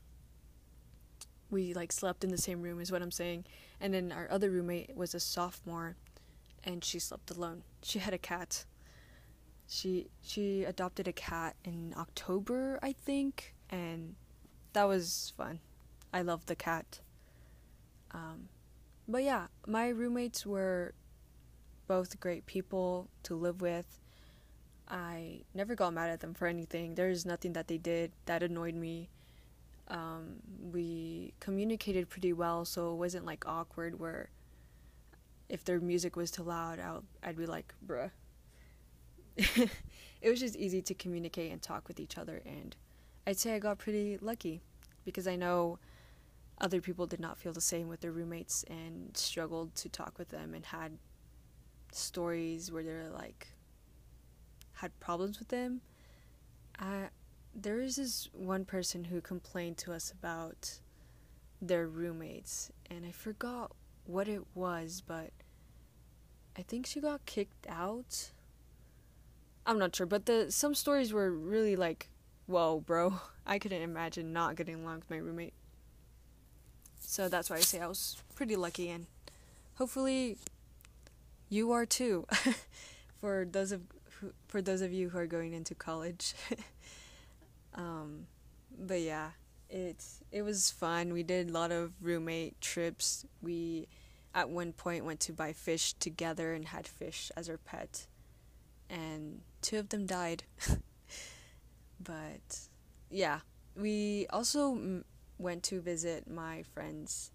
We 1.51 1.75
like 1.75 1.91
slept 1.91 2.23
in 2.23 2.31
the 2.31 2.39
same 2.39 2.63
room, 2.63 2.81
is 2.81 2.93
what 2.93 3.03
I'm 3.03 3.11
saying. 3.11 3.45
And 3.81 3.93
then 3.93 4.13
our 4.13 4.29
other 4.31 4.51
roommate 4.51 4.97
was 4.97 5.15
a 5.15 5.21
sophomore 5.21 5.97
and 6.65 6.85
she 6.85 6.99
slept 6.99 7.31
alone. 7.31 7.63
She 7.83 7.99
had 7.99 8.15
a 8.15 8.19
cat. 8.19 8.65
She 9.67 10.09
she 10.23 10.65
adopted 10.65 11.09
a 11.09 11.13
cat 11.13 11.57
in 11.65 11.95
October, 11.97 12.79
I 12.83 12.93
think, 12.93 13.55
and 13.71 14.15
that 14.73 14.85
was 14.85 15.33
fun. 15.37 15.61
I 16.13 16.23
loved 16.23 16.49
the 16.49 16.57
cat. 16.57 17.01
Um, 18.13 18.49
but 19.11 19.25
yeah, 19.25 19.47
my 19.67 19.89
roommates 19.89 20.47
were 20.47 20.95
both 21.89 22.21
great 22.21 22.47
people 22.47 23.09
to 23.25 23.35
live 23.35 23.61
with. 23.61 23.99
I 24.89 25.43
never 25.55 25.75
got 25.75 25.93
mad 25.93 26.11
at 26.11 26.21
them 26.21 26.35
for 26.35 26.47
anything. 26.47 26.95
There's 26.95 27.27
nothing 27.27 27.53
that 27.55 27.69
they 27.69 27.79
did 27.79 28.13
that 28.27 28.43
annoyed 28.43 28.75
me. 28.75 29.09
Um, 29.89 30.37
we 30.73 31.35
communicated 31.41 32.09
pretty 32.09 32.33
well, 32.33 32.65
so 32.65 32.93
it 32.93 32.97
wasn't 32.97 33.27
like 33.27 33.47
awkward 33.47 33.99
where 33.99 34.31
if 35.49 35.65
their 35.65 35.81
music 35.81 36.15
was 36.15 36.31
too 36.31 36.45
loud, 36.45 36.79
I'll, 36.79 37.05
I'd 37.25 37.37
be 37.37 37.47
like, 37.47 37.75
bruh. 37.85 38.11
it 39.37 40.31
was 40.31 40.39
just 40.39 40.55
easy 40.55 40.81
to 40.83 40.95
communicate 40.95 41.51
and 41.51 41.61
talk 41.61 41.89
with 41.89 41.99
each 41.99 42.17
other, 42.17 42.41
and 42.47 42.77
I'd 43.27 43.39
say 43.39 43.55
I 43.55 43.59
got 43.59 43.79
pretty 43.79 44.19
lucky 44.19 44.61
because 45.05 45.27
I 45.27 45.35
know 45.35 45.79
other 46.61 46.81
people 46.81 47.07
did 47.07 47.21
not 47.21 47.39
feel 47.39 47.53
the 47.53 47.61
same 47.61 47.89
with 47.89 48.01
their 48.01 48.13
roommates 48.13 48.65
and 48.69 49.17
struggled 49.17 49.75
to 49.77 49.89
talk 49.89 50.19
with 50.19 50.29
them 50.29 50.55
and 50.55 50.67
had 50.67 50.99
stories 51.93 52.71
where 52.71 52.83
they're 52.83 53.09
like 53.09 53.49
had 54.75 54.99
problems 55.01 55.39
with 55.39 55.49
them. 55.49 55.81
I, 56.79 57.09
there 57.55 57.81
is 57.81 57.97
this 57.97 58.29
one 58.33 58.65
person 58.65 59.05
who 59.05 59.21
complained 59.21 59.77
to 59.79 59.93
us 59.93 60.11
about 60.11 60.81
their 61.61 61.87
roommates, 61.87 62.71
and 62.91 63.05
I 63.05 63.11
forgot 63.11 63.73
what 64.05 64.29
it 64.29 64.43
was, 64.55 65.03
but 65.07 65.31
I 66.57 66.63
think 66.63 66.87
she 66.87 67.01
got 67.01 67.27
kicked 67.27 67.67
out. 67.69 68.31
I'm 69.67 69.79
not 69.79 69.95
sure, 69.95 70.07
but 70.07 70.27
the 70.27 70.51
some 70.51 70.75
stories 70.75 71.13
were 71.13 71.31
really 71.31 71.77
like, 71.77 72.09
"Whoa, 72.47 72.81
bro! 72.81 73.21
I 73.47 73.59
couldn't 73.59 73.83
imagine 73.83 74.33
not 74.33 74.57
getting 74.57 74.83
along 74.83 75.01
with 75.01 75.11
my 75.11 75.19
roommate." 75.19 75.55
So 77.01 77.29
that's 77.29 77.51
why 77.51 77.57
I 77.57 77.61
say 77.61 77.81
I 77.81 77.87
was 77.87 78.17
pretty 78.35 78.57
lucky, 78.57 78.89
and 78.91 79.07
hopefully, 79.75 80.37
you 81.49 81.73
are 81.73 81.87
too. 81.87 82.27
for 83.21 83.47
those 83.51 83.73
of 83.73 83.83
who, 84.21 84.33
for 84.49 84.63
those 84.63 84.81
of 84.81 84.93
you 84.93 85.09
who 85.11 85.19
are 85.19 85.27
going 85.27 85.53
into 85.53 85.75
college. 85.75 86.35
um, 87.75 88.27
but 88.79 89.01
yeah, 89.01 89.31
it 89.69 90.05
it 90.33 90.43
was 90.43 90.71
fun. 90.71 91.13
We 91.13 91.23
did 91.23 91.51
a 91.51 91.53
lot 91.53 91.73
of 91.73 91.93
roommate 92.01 92.61
trips. 92.61 93.27
We 93.43 93.89
at 94.35 94.49
one 94.49 94.73
point 94.73 95.05
went 95.05 95.21
to 95.21 95.33
buy 95.33 95.53
fish 95.53 95.95
together 95.95 96.55
and 96.55 96.67
had 96.67 96.87
fish 96.87 97.31
as 97.37 97.49
our 97.49 97.59
pet, 97.59 98.07
and 98.89 99.41
two 99.63 99.79
of 99.79 99.89
them 99.91 100.07
died. 100.07 100.45
but 102.03 102.69
yeah, 103.11 103.41
we 103.77 104.27
also 104.31 105.03
went 105.41 105.63
to 105.65 105.81
visit 105.81 106.29
my 106.31 106.63
friend's. 106.63 107.33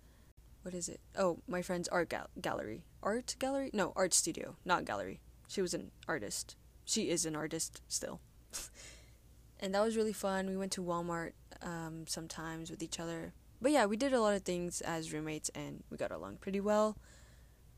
What 0.62 0.74
is 0.74 0.90
it? 0.90 1.00
Oh, 1.18 1.40
my 1.48 1.62
friend's 1.62 1.88
art 1.90 2.10
gal- 2.10 2.30
gallery. 2.42 2.86
Art 3.04 3.36
gallery? 3.40 3.70
No, 3.74 3.94
art 3.96 4.14
studio, 4.14 4.56
not 4.66 4.86
gallery. 4.86 5.22
She 5.48 5.62
was 5.62 5.74
an 5.74 5.92
artist. 6.08 6.56
She 6.86 7.10
is 7.10 7.26
an 7.26 7.36
artist 7.36 7.82
still. 7.88 8.20
and 9.60 9.76
that 9.76 9.84
was 9.84 9.96
really 9.96 10.14
fun. 10.14 10.48
We 10.48 10.58
went 10.58 10.72
to 10.74 10.84
Walmart 10.84 11.34
um, 11.62 12.06
sometimes 12.08 12.72
with 12.72 12.82
each 12.82 13.00
other. 13.00 13.34
But 13.62 13.72
yeah, 13.72 13.86
we 13.86 13.98
did 13.98 14.14
a 14.14 14.22
lot 14.22 14.36
of 14.36 14.44
things 14.44 14.82
as 14.82 15.14
roommates 15.14 15.50
and 15.50 15.84
we 15.90 15.98
got 15.98 16.12
along 16.12 16.38
pretty 16.38 16.60
well. 16.60 16.98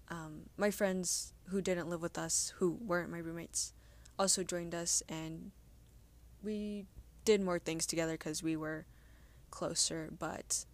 Um, 0.09 0.43
my 0.55 0.71
friends 0.71 1.33
who 1.49 1.61
didn't 1.61 1.89
live 1.89 2.01
with 2.01 2.17
us, 2.17 2.53
who 2.57 2.77
weren't 2.81 3.11
my 3.11 3.19
roommates, 3.19 3.73
also 4.17 4.43
joined 4.43 4.73
us 4.73 5.03
and 5.09 5.51
we 6.41 6.85
did 7.25 7.41
more 7.41 7.59
things 7.59 7.85
together 7.85 8.13
because 8.13 8.41
we 8.41 8.55
were 8.55 8.85
closer. 9.51 10.09
But 10.17 10.65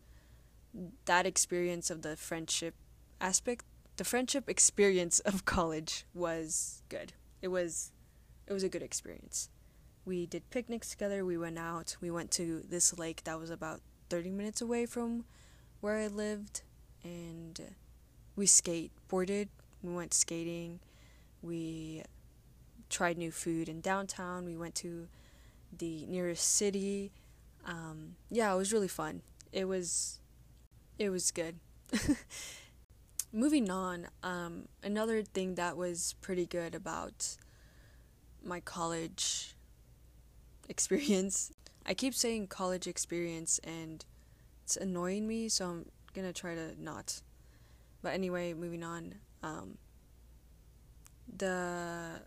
that 1.06 1.26
experience 1.26 1.90
of 1.90 2.02
the 2.02 2.16
friendship 2.16 2.76
aspect, 3.22 3.66
the 3.98 4.04
friendship 4.04 4.50
experience 4.50 5.20
of 5.20 5.46
college 5.58 6.06
was 6.14 6.82
good. 6.90 7.14
It 7.42 7.50
was 7.50 7.92
it 8.48 8.54
was 8.54 8.64
a 8.64 8.70
good 8.70 8.84
experience. 8.84 9.50
We 10.06 10.26
did 10.26 10.50
picnics 10.50 10.90
together, 10.90 11.24
we 11.24 11.38
went 11.38 11.58
out, 11.58 11.96
we 12.02 12.12
went 12.12 12.30
to 12.32 12.62
this 12.68 12.98
lake 12.98 13.24
that 13.24 13.40
was 13.40 13.50
about 13.50 13.80
30 14.10 14.32
minutes 14.32 14.62
away 14.62 14.86
from 14.86 15.24
where 15.80 15.98
I 15.98 16.08
lived 16.08 16.62
and 17.04 17.60
we 18.36 18.46
skateboarded, 18.46 19.48
we 19.82 19.94
went 19.94 20.14
skating, 20.14 20.80
we 21.42 22.04
tried 22.90 23.18
new 23.18 23.32
food 23.32 23.70
in 23.70 23.82
downtown, 23.82 24.46
we 24.46 24.58
went 24.58 24.76
to 24.76 25.08
the 25.78 26.06
nearest 26.06 26.48
city. 26.48 27.12
Um, 27.66 28.16
yeah, 28.30 28.54
it 28.54 28.58
was 28.58 28.74
really 28.74 28.88
fun. 28.88 29.22
It 29.52 29.66
was 29.66 30.20
it 31.00 31.10
was 31.10 31.32
good. 31.32 31.60
Moving 33.32 33.70
on, 33.70 34.08
um, 34.22 34.68
another 34.84 35.24
thing 35.24 35.56
that 35.56 35.76
was 35.76 36.14
pretty 36.22 36.46
good 36.46 36.76
about 36.76 37.38
my 38.44 38.60
college 38.60 39.56
experience. 40.70 41.52
I 41.86 41.94
keep 41.94 42.14
saying 42.14 42.48
college 42.48 42.88
experience 42.88 43.60
and 43.64 44.06
it's 44.64 44.78
annoying 44.78 45.28
me, 45.28 45.50
so 45.50 45.66
I'm 45.66 45.86
gonna 46.14 46.34
try 46.34 46.56
to 46.56 46.82
not. 46.82 47.22
But 48.02 48.14
anyway, 48.14 48.54
moving 48.54 48.84
on. 48.84 49.16
Um, 49.42 49.78
the 51.38 52.22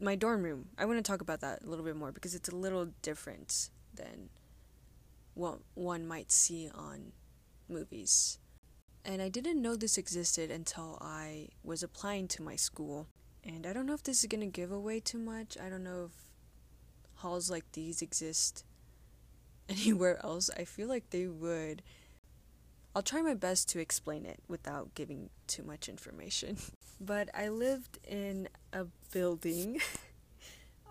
my 0.00 0.14
dorm 0.14 0.42
room. 0.42 0.68
I 0.78 0.84
want 0.84 0.98
to 0.98 1.02
talk 1.02 1.20
about 1.20 1.40
that 1.40 1.62
a 1.62 1.66
little 1.66 1.84
bit 1.84 1.96
more 1.96 2.12
because 2.12 2.34
it's 2.34 2.48
a 2.48 2.54
little 2.54 2.88
different 3.02 3.70
than 3.94 4.28
what 5.38 5.60
one 5.74 6.04
might 6.04 6.32
see 6.32 6.68
on 6.74 7.12
movies. 7.68 8.38
And 9.04 9.22
I 9.22 9.28
didn't 9.28 9.62
know 9.62 9.76
this 9.76 9.96
existed 9.96 10.50
until 10.50 10.98
I 11.00 11.50
was 11.62 11.84
applying 11.84 12.26
to 12.28 12.42
my 12.42 12.56
school. 12.56 13.06
And 13.44 13.64
I 13.64 13.72
don't 13.72 13.86
know 13.86 13.94
if 13.94 14.02
this 14.02 14.24
is 14.24 14.28
going 14.28 14.40
to 14.40 14.46
give 14.48 14.72
away 14.72 14.98
too 14.98 15.18
much. 15.18 15.56
I 15.56 15.68
don't 15.68 15.84
know 15.84 16.06
if 16.06 16.12
halls 17.14 17.48
like 17.48 17.70
these 17.72 18.02
exist 18.02 18.64
anywhere 19.68 20.20
else. 20.24 20.50
I 20.56 20.64
feel 20.64 20.88
like 20.88 21.10
they 21.10 21.28
would. 21.28 21.82
I'll 22.96 23.02
try 23.02 23.22
my 23.22 23.34
best 23.34 23.68
to 23.70 23.78
explain 23.78 24.26
it 24.26 24.40
without 24.48 24.94
giving 24.96 25.30
too 25.46 25.62
much 25.62 25.88
information. 25.88 26.58
but 27.00 27.28
I 27.32 27.48
lived 27.48 28.00
in 28.02 28.48
a 28.72 28.86
building, 29.12 29.80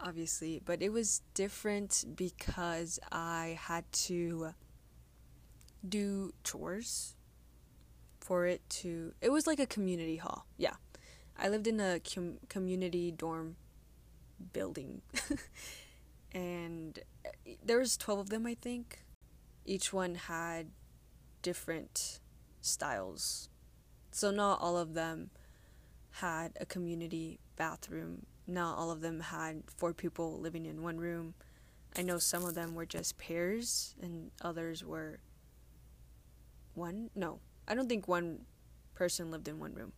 obviously, 0.02 0.62
but 0.64 0.82
it 0.82 0.92
was 0.92 1.22
different 1.34 2.06
because 2.16 3.00
I 3.12 3.58
had 3.62 3.92
to 4.08 4.54
do 5.88 6.34
chores 6.44 7.16
for 8.20 8.46
it 8.46 8.68
to. 8.70 9.14
It 9.22 9.32
was 9.32 9.48
like 9.48 9.60
a 9.60 9.66
community 9.66 10.18
hall. 10.18 10.46
Yeah. 10.58 10.76
I 11.40 11.50
lived 11.50 11.68
in 11.68 11.80
a 11.80 12.00
com- 12.00 12.40
community 12.50 13.12
dorm 13.12 13.58
building. 14.54 15.02
and 16.32 17.00
eh, 17.26 17.54
there 17.64 17.80
was 17.80 17.96
12 17.98 18.20
of 18.20 18.30
them, 18.30 18.46
I 18.46 18.56
think. 18.56 19.04
Each 19.66 19.94
one 19.94 20.16
had 20.16 20.72
different 21.42 22.20
styles. 22.62 23.50
So 24.12 24.32
not 24.32 24.60
all 24.62 24.78
of 24.78 24.94
them 24.94 25.30
had 26.12 26.54
a 26.60 26.66
community 26.66 27.40
bathroom. 27.56 28.26
Not 28.48 28.78
all 28.78 28.92
of 28.92 29.02
them 29.02 29.20
had 29.20 29.64
four 29.76 29.94
people 29.94 30.40
living 30.40 30.66
in 30.66 30.82
one 30.82 30.98
room. 30.98 31.34
I 31.98 32.02
know 32.02 32.18
some 32.18 32.46
of 32.46 32.56
them 32.56 32.76
were 32.76 32.86
just 32.86 33.18
pairs 33.18 33.96
and 34.02 34.32
others 34.42 34.84
were 34.84 35.20
one 36.76 37.10
no 37.16 37.40
i 37.68 37.74
don't 37.74 37.90
think 37.90 38.08
one 38.08 38.40
person 38.94 39.30
lived 39.32 39.48
in 39.48 39.60
one 39.60 39.74
room. 39.74 39.94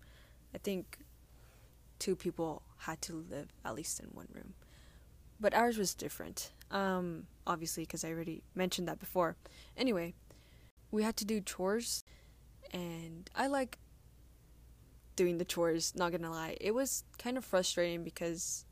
I 0.54 0.58
think 0.58 0.98
two 2.00 2.16
people 2.16 2.64
had 2.80 3.02
to 3.04 3.14
live 3.14 3.48
at 3.64 3.76
least 3.76 4.00
in 4.00 4.08
one 4.08 4.28
room. 4.34 4.54
But 5.40 5.54
ours 5.54 5.78
was 5.78 5.94
different 5.94 6.52
um 6.72 7.28
obviously 7.48 7.84
because 7.84 8.04
i 8.04 8.10
already 8.10 8.44
mentioned 8.56 8.88
that 8.88 9.00
before. 9.00 9.36
Anyway 9.78 10.14
we 10.92 11.04
had 11.04 11.16
to 11.18 11.26
do 11.26 11.40
chores 11.42 12.04
and 12.72 13.30
i 13.36 13.48
like 13.48 13.78
doing 15.20 15.38
the 15.38 15.44
chores 15.44 15.94
not 15.98 16.14
gonna 16.14 16.32
lie. 16.32 16.56
It 16.62 16.74
was 16.74 17.04
kind 17.18 17.38
of 17.38 17.44
frustrating 17.44 18.06
because 18.06 18.64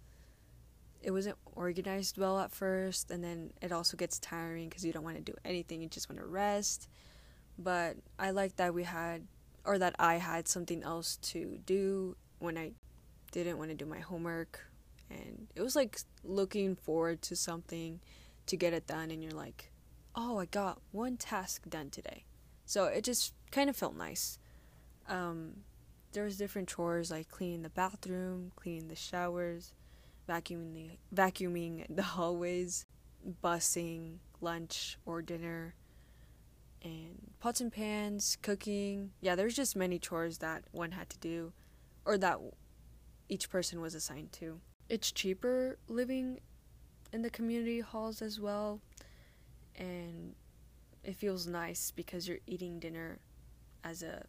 it 1.01 1.11
wasn't 1.11 1.35
organized 1.57 2.17
well 2.17 2.39
at 2.39 2.53
first 2.53 3.11
and 3.11 3.21
then 3.21 3.51
it 3.61 3.73
also 3.73 3.97
gets 3.97 4.17
tiring 4.17 4.69
because 4.69 4.85
you 4.85 4.93
don't 4.93 5.03
want 5.03 5.17
to 5.17 5.21
do 5.21 5.35
anything 5.43 5.81
you 5.81 5.89
just 5.89 6.07
want 6.07 6.21
to 6.21 6.25
rest. 6.25 6.87
But 7.59 7.97
I 8.17 8.31
like 8.31 8.55
that 8.55 8.73
we 8.73 8.83
had 8.83 9.27
or 9.65 9.77
that 9.77 9.95
I 9.99 10.19
had 10.19 10.47
something 10.47 10.83
else 10.83 11.17
to 11.33 11.59
do 11.65 12.15
when 12.39 12.57
I 12.57 12.71
didn't 13.33 13.57
want 13.57 13.71
to 13.71 13.75
do 13.75 13.85
my 13.85 13.99
homework. 13.99 14.67
And 15.09 15.47
it 15.53 15.61
was 15.61 15.75
like 15.75 15.99
looking 16.23 16.77
forward 16.77 17.21
to 17.23 17.35
something 17.35 17.99
to 18.45 18.55
get 18.55 18.71
it 18.71 18.87
done 18.87 19.11
and 19.11 19.21
you're 19.21 19.33
like 19.33 19.69
oh 20.15 20.39
I 20.39 20.45
got 20.45 20.79
one 20.93 21.17
task 21.17 21.69
done 21.69 21.89
today. 21.89 22.23
So 22.65 22.85
it 22.85 23.03
just 23.03 23.33
kind 23.51 23.69
of 23.69 23.75
felt 23.75 23.97
nice. 23.97 24.39
Um, 25.09 25.63
there 26.13 26.23
was 26.23 26.37
different 26.37 26.67
chores 26.67 27.11
like 27.11 27.29
cleaning 27.29 27.63
the 27.63 27.69
bathroom 27.69 28.51
cleaning 28.55 28.87
the 28.87 28.95
showers 28.95 29.73
vacuuming 30.27 30.73
the 30.73 30.89
vacuuming 31.15 31.85
the 31.95 32.03
hallways, 32.03 32.85
bussing 33.43 34.17
lunch 34.41 34.97
or 35.05 35.21
dinner, 35.21 35.75
and 36.83 37.31
pots 37.39 37.61
and 37.61 37.71
pans, 37.71 38.37
cooking. 38.41 39.11
Yeah, 39.21 39.35
there's 39.35 39.55
just 39.55 39.75
many 39.75 39.99
chores 39.99 40.39
that 40.39 40.63
one 40.71 40.91
had 40.91 41.09
to 41.09 41.17
do, 41.19 41.53
or 42.05 42.17
that 42.17 42.39
each 43.29 43.49
person 43.49 43.81
was 43.81 43.95
assigned 43.95 44.31
to. 44.33 44.59
It's 44.89 45.11
cheaper 45.11 45.77
living 45.87 46.39
in 47.11 47.21
the 47.21 47.29
community 47.29 47.79
halls 47.79 48.21
as 48.21 48.39
well, 48.39 48.81
and 49.75 50.35
it 51.03 51.15
feels 51.15 51.47
nice 51.47 51.91
because 51.91 52.27
you're 52.27 52.39
eating 52.45 52.79
dinner 52.79 53.19
as 53.83 54.03
a 54.03 54.25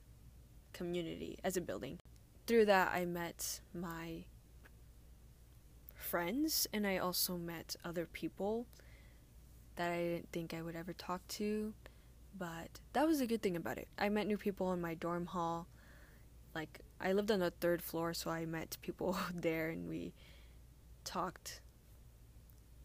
community, 0.72 1.38
as 1.44 1.56
a 1.56 1.60
building. 1.60 1.98
Through 2.46 2.66
that, 2.66 2.92
I 2.94 3.04
met 3.04 3.60
my 3.74 4.24
friends 5.94 6.66
and 6.72 6.86
I 6.86 6.96
also 6.98 7.36
met 7.36 7.76
other 7.84 8.06
people 8.06 8.66
that 9.76 9.90
I 9.90 9.98
didn't 9.98 10.32
think 10.32 10.54
I 10.54 10.62
would 10.62 10.76
ever 10.76 10.92
talk 10.92 11.26
to. 11.28 11.74
But 12.36 12.80
that 12.92 13.06
was 13.06 13.20
a 13.20 13.26
good 13.26 13.42
thing 13.42 13.56
about 13.56 13.78
it. 13.78 13.88
I 13.98 14.08
met 14.08 14.26
new 14.26 14.36
people 14.36 14.72
in 14.72 14.80
my 14.80 14.94
dorm 14.94 15.26
hall. 15.26 15.66
Like, 16.54 16.80
I 17.00 17.12
lived 17.12 17.30
on 17.30 17.40
the 17.40 17.50
third 17.50 17.82
floor, 17.82 18.14
so 18.14 18.30
I 18.30 18.44
met 18.44 18.76
people 18.82 19.16
there 19.34 19.70
and 19.70 19.88
we 19.88 20.14
talked. 21.04 21.60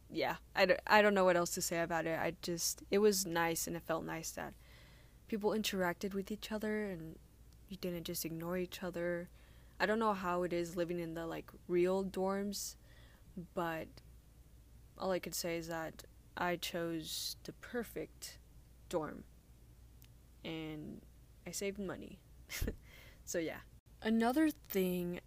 Yeah, 0.09 0.35
I 0.55 0.65
don't, 0.65 0.79
I 0.85 1.01
don't 1.01 1.13
know 1.13 1.25
what 1.25 1.35
else 1.35 1.51
to 1.55 1.61
say 1.61 1.79
about 1.79 2.05
it. 2.05 2.19
I 2.19 2.35
just, 2.41 2.83
it 2.91 2.99
was 2.99 3.25
nice 3.25 3.67
and 3.67 3.75
it 3.75 3.83
felt 3.87 4.05
nice 4.05 4.31
that 4.31 4.53
people 5.27 5.51
interacted 5.51 6.13
with 6.13 6.29
each 6.29 6.51
other 6.51 6.85
and 6.85 7.15
you 7.73 7.77
didn't 7.81 8.03
just 8.03 8.23
ignore 8.23 8.55
each 8.55 8.83
other. 8.83 9.29
I 9.79 9.87
don't 9.87 9.97
know 9.97 10.13
how 10.13 10.43
it 10.43 10.53
is 10.53 10.75
living 10.75 10.99
in 10.99 11.15
the 11.15 11.25
like 11.25 11.49
real 11.67 12.05
dorms, 12.05 12.75
but 13.55 13.87
all 14.97 15.11
I 15.11 15.17
could 15.17 15.33
say 15.33 15.57
is 15.57 15.67
that 15.67 16.03
I 16.37 16.55
chose 16.55 17.35
the 17.43 17.53
perfect 17.53 18.37
dorm 18.89 19.23
and 20.45 21.01
I 21.47 21.51
saved 21.51 21.79
money. 21.79 22.19
so, 23.25 23.39
yeah. 23.39 23.61
Another 24.03 24.49
thing 24.69 25.19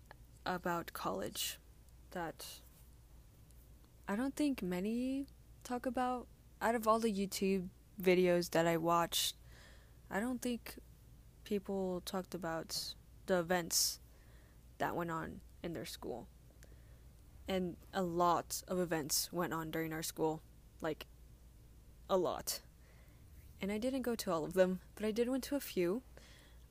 about 0.45 0.93
college 0.93 1.59
that 2.13 2.47
I 4.07 4.15
don't 4.15 4.37
think 4.37 4.63
many 4.63 5.27
talk 5.65 5.85
about 5.85 6.29
out 6.63 6.77
of 6.77 6.87
all 6.87 7.01
the 7.01 7.13
YouTube 7.13 7.69
videos 8.01 8.51
that 8.51 8.69
I 8.69 8.77
watched, 8.77 9.35
I 10.09 10.21
don't 10.21 10.41
think 10.41 10.77
people 11.47 12.03
talked 12.05 12.35
about 12.35 12.95
the 13.25 13.39
events 13.39 14.01
that 14.77 14.95
went 14.95 15.11
on 15.11 15.41
in 15.63 15.73
their 15.73 15.87
school. 15.87 16.27
And 17.49 17.77
a 17.95 18.03
lot 18.03 18.63
of 18.69 18.79
events 18.79 19.31
went 19.33 19.55
on 19.55 19.71
during 19.71 19.93
our 19.95 20.03
school. 20.03 20.43
Like, 20.83 21.07
a 22.11 22.19
lot 22.19 22.61
and 23.61 23.73
I 23.73 23.79
didn't 23.79 24.03
go 24.03 24.15
to 24.15 24.33
all 24.33 24.45
of 24.45 24.53
them, 24.53 24.81
but 24.95 25.05
I 25.05 25.11
did 25.11 25.29
went 25.29 25.45
to 25.45 25.57
a 25.57 25.61
few. 25.61 26.03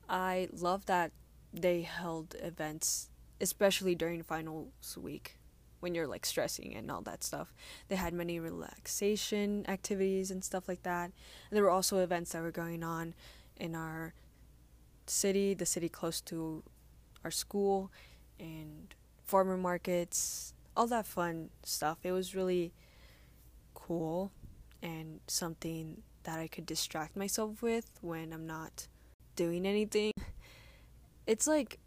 I 0.08 0.48
love 0.52 0.86
that 0.86 1.12
they 1.52 1.82
held 1.82 2.36
events, 2.40 3.08
especially 3.40 3.94
during 3.94 4.22
finals 4.22 4.96
week 5.00 5.38
when 5.80 5.94
you're 5.94 6.06
like 6.06 6.24
stressing 6.24 6.74
and 6.74 6.90
all 6.90 7.02
that 7.02 7.24
stuff. 7.24 7.52
They 7.88 7.96
had 7.96 8.14
many 8.14 8.38
relaxation 8.38 9.64
activities 9.68 10.30
and 10.30 10.44
stuff 10.44 10.68
like 10.68 10.82
that. 10.84 11.04
And 11.04 11.56
there 11.56 11.62
were 11.62 11.70
also 11.70 11.98
events 11.98 12.32
that 12.32 12.42
were 12.42 12.50
going 12.50 12.82
on 12.82 13.14
in 13.56 13.74
our 13.74 14.14
city, 15.08 15.54
the 15.54 15.66
city 15.66 15.88
close 15.88 16.20
to 16.22 16.62
our 17.24 17.30
school, 17.30 17.90
and 18.38 18.94
farmer 19.24 19.56
markets, 19.56 20.54
all 20.76 20.86
that 20.86 21.06
fun 21.06 21.50
stuff. 21.62 21.98
It 22.02 22.12
was 22.12 22.34
really 22.34 22.72
cool 23.74 24.32
and 24.82 25.20
something 25.26 26.02
that 26.24 26.38
I 26.38 26.48
could 26.48 26.66
distract 26.66 27.16
myself 27.16 27.62
with 27.62 27.90
when 28.00 28.32
I'm 28.32 28.46
not 28.46 28.88
doing 29.34 29.66
anything. 29.66 30.12
It's 31.26 31.48
like 31.48 31.80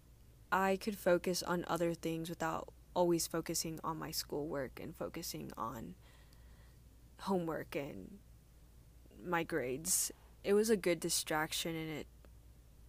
I 0.52 0.76
could 0.76 0.98
focus 0.98 1.42
on 1.42 1.64
other 1.70 1.94
things 1.94 2.30
without 2.30 2.74
always 2.94 3.26
focusing 3.26 3.80
on 3.86 3.98
my 3.98 4.12
schoolwork 4.12 4.82
and 4.82 4.94
focusing 4.94 5.54
on 5.58 5.96
homework 7.20 7.74
and 7.74 8.18
my 9.26 9.44
grades. 9.44 10.12
It 10.44 10.54
was 10.56 10.70
a 10.70 10.76
good 10.76 11.00
distraction 11.00 11.74
and 11.74 11.90
it 11.90 12.08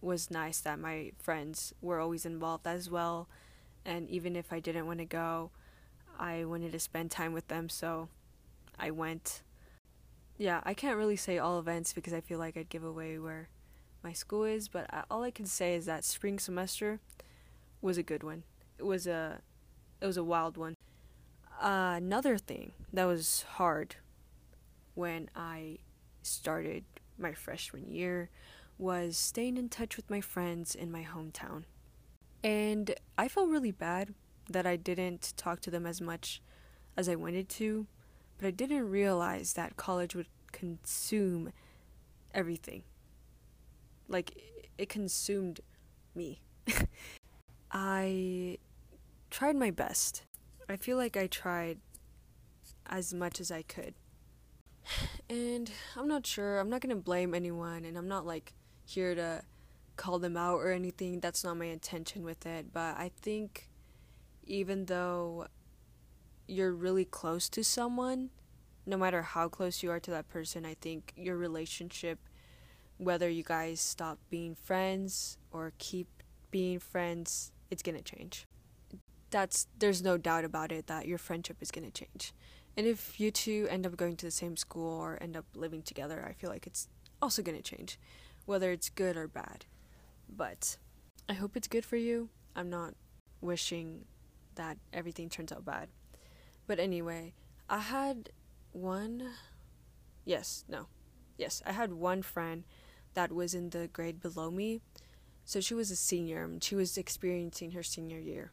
was 0.01 0.31
nice 0.31 0.59
that 0.61 0.79
my 0.79 1.11
friends 1.19 1.73
were 1.81 1.99
always 1.99 2.25
involved 2.25 2.67
as 2.67 2.89
well. 2.89 3.27
And 3.85 4.09
even 4.09 4.35
if 4.35 4.51
I 4.51 4.59
didn't 4.59 4.87
want 4.87 4.99
to 4.99 5.05
go, 5.05 5.51
I 6.19 6.45
wanted 6.45 6.71
to 6.73 6.79
spend 6.79 7.11
time 7.11 7.33
with 7.33 7.47
them, 7.47 7.69
so 7.69 8.09
I 8.79 8.91
went 8.91 9.41
yeah, 10.41 10.59
I 10.63 10.73
can't 10.73 10.97
really 10.97 11.17
say 11.17 11.37
all 11.37 11.59
events 11.59 11.93
because 11.93 12.13
I 12.13 12.21
feel 12.21 12.39
like 12.39 12.57
I'd 12.57 12.67
give 12.67 12.83
away 12.83 13.19
where 13.19 13.49
my 14.03 14.11
school 14.11 14.43
is, 14.43 14.67
but 14.67 14.89
all 15.11 15.21
I 15.21 15.29
can 15.29 15.45
say 15.45 15.75
is 15.75 15.85
that 15.85 16.03
spring 16.03 16.39
semester 16.39 16.99
was 17.79 17.99
a 17.99 18.03
good 18.03 18.23
one. 18.23 18.41
It 18.79 18.85
was 18.85 19.05
a 19.05 19.41
it 20.01 20.07
was 20.07 20.17
a 20.17 20.23
wild 20.23 20.57
one. 20.57 20.75
Uh, 21.61 21.93
another 21.97 22.39
thing 22.39 22.71
that 22.91 23.05
was 23.05 23.45
hard 23.57 23.97
when 24.95 25.29
I 25.35 25.77
started 26.23 26.85
my 27.19 27.33
freshman 27.33 27.91
year 27.91 28.31
was 28.81 29.15
staying 29.15 29.57
in 29.57 29.69
touch 29.69 29.95
with 29.95 30.09
my 30.09 30.19
friends 30.19 30.75
in 30.75 30.91
my 30.91 31.03
hometown. 31.03 31.63
And 32.43 32.93
I 33.17 33.27
felt 33.27 33.49
really 33.49 33.71
bad 33.71 34.13
that 34.49 34.65
I 34.65 34.75
didn't 34.75 35.33
talk 35.37 35.61
to 35.61 35.71
them 35.71 35.85
as 35.85 36.01
much 36.01 36.41
as 36.97 37.07
I 37.07 37.15
wanted 37.15 37.47
to 37.49 37.87
but 38.41 38.47
I 38.47 38.51
didn't 38.51 38.89
realize 38.89 39.53
that 39.53 39.77
college 39.77 40.15
would 40.15 40.25
consume 40.51 41.53
everything. 42.33 42.81
Like, 44.07 44.35
it 44.79 44.89
consumed 44.89 45.59
me. 46.15 46.41
I 47.71 48.57
tried 49.29 49.55
my 49.55 49.69
best. 49.69 50.23
I 50.67 50.75
feel 50.75 50.97
like 50.97 51.15
I 51.15 51.27
tried 51.27 51.77
as 52.87 53.13
much 53.13 53.39
as 53.39 53.51
I 53.51 53.61
could. 53.61 53.93
And 55.29 55.71
I'm 55.95 56.09
not 56.09 56.27
sure, 56.27 56.59
I'm 56.59 56.69
not 56.69 56.81
gonna 56.81 56.97
blame 56.97 57.33
anyone, 57.33 57.85
and 57.85 57.97
I'm 57.97 58.09
not 58.09 58.25
like 58.25 58.51
here 58.91 59.15
to 59.15 59.43
call 59.95 60.19
them 60.19 60.37
out 60.37 60.55
or 60.55 60.71
anything. 60.71 61.19
That's 61.19 61.43
not 61.43 61.57
my 61.57 61.65
intention 61.65 62.23
with 62.23 62.45
it. 62.45 62.73
But 62.73 62.97
I 62.97 63.11
think 63.21 63.69
even 64.45 64.85
though 64.85 65.47
you're 66.47 66.73
really 66.73 67.05
close 67.05 67.49
to 67.49 67.63
someone, 67.63 68.29
no 68.85 68.97
matter 68.97 69.21
how 69.21 69.47
close 69.47 69.83
you 69.83 69.91
are 69.91 69.99
to 69.99 70.11
that 70.11 70.27
person, 70.27 70.65
I 70.65 70.75
think 70.81 71.13
your 71.15 71.37
relationship, 71.37 72.19
whether 72.97 73.29
you 73.29 73.43
guys 73.43 73.79
stop 73.79 74.17
being 74.29 74.55
friends 74.55 75.37
or 75.51 75.73
keep 75.77 76.07
being 76.49 76.79
friends, 76.79 77.51
it's 77.69 77.83
gonna 77.83 78.01
change. 78.01 78.45
That's 79.29 79.67
there's 79.79 80.01
no 80.01 80.17
doubt 80.17 80.43
about 80.43 80.71
it 80.71 80.87
that 80.87 81.07
your 81.07 81.17
friendship 81.17 81.57
is 81.61 81.71
gonna 81.71 81.91
change. 81.91 82.33
And 82.75 82.85
if 82.87 83.19
you 83.19 83.31
two 83.31 83.67
end 83.69 83.85
up 83.85 83.95
going 83.97 84.17
to 84.17 84.25
the 84.25 84.31
same 84.31 84.57
school 84.57 84.99
or 84.99 85.17
end 85.21 85.37
up 85.37 85.45
living 85.55 85.81
together, 85.81 86.25
I 86.27 86.33
feel 86.33 86.49
like 86.49 86.67
it's 86.67 86.87
also 87.21 87.41
gonna 87.41 87.61
change, 87.61 87.99
whether 88.45 88.71
it's 88.71 88.89
good 88.89 89.17
or 89.17 89.27
bad. 89.27 89.65
But 90.29 90.77
I 91.27 91.33
hope 91.33 91.55
it's 91.55 91.67
good 91.67 91.85
for 91.85 91.97
you. 91.97 92.29
I'm 92.55 92.69
not 92.69 92.95
wishing 93.39 94.05
that 94.55 94.77
everything 94.93 95.29
turns 95.29 95.51
out 95.51 95.65
bad. 95.65 95.89
But 96.67 96.79
anyway, 96.79 97.33
I 97.69 97.79
had 97.79 98.29
one. 98.71 99.29
Yes, 100.25 100.63
no. 100.67 100.87
Yes, 101.37 101.61
I 101.65 101.71
had 101.71 101.93
one 101.93 102.21
friend 102.21 102.63
that 103.13 103.31
was 103.31 103.53
in 103.53 103.69
the 103.69 103.87
grade 103.87 104.21
below 104.21 104.51
me. 104.51 104.81
So 105.43 105.59
she 105.59 105.73
was 105.73 105.91
a 105.91 105.95
senior 105.95 106.43
and 106.43 106.63
she 106.63 106.75
was 106.75 106.97
experiencing 106.97 107.71
her 107.71 107.83
senior 107.83 108.19
year. 108.19 108.51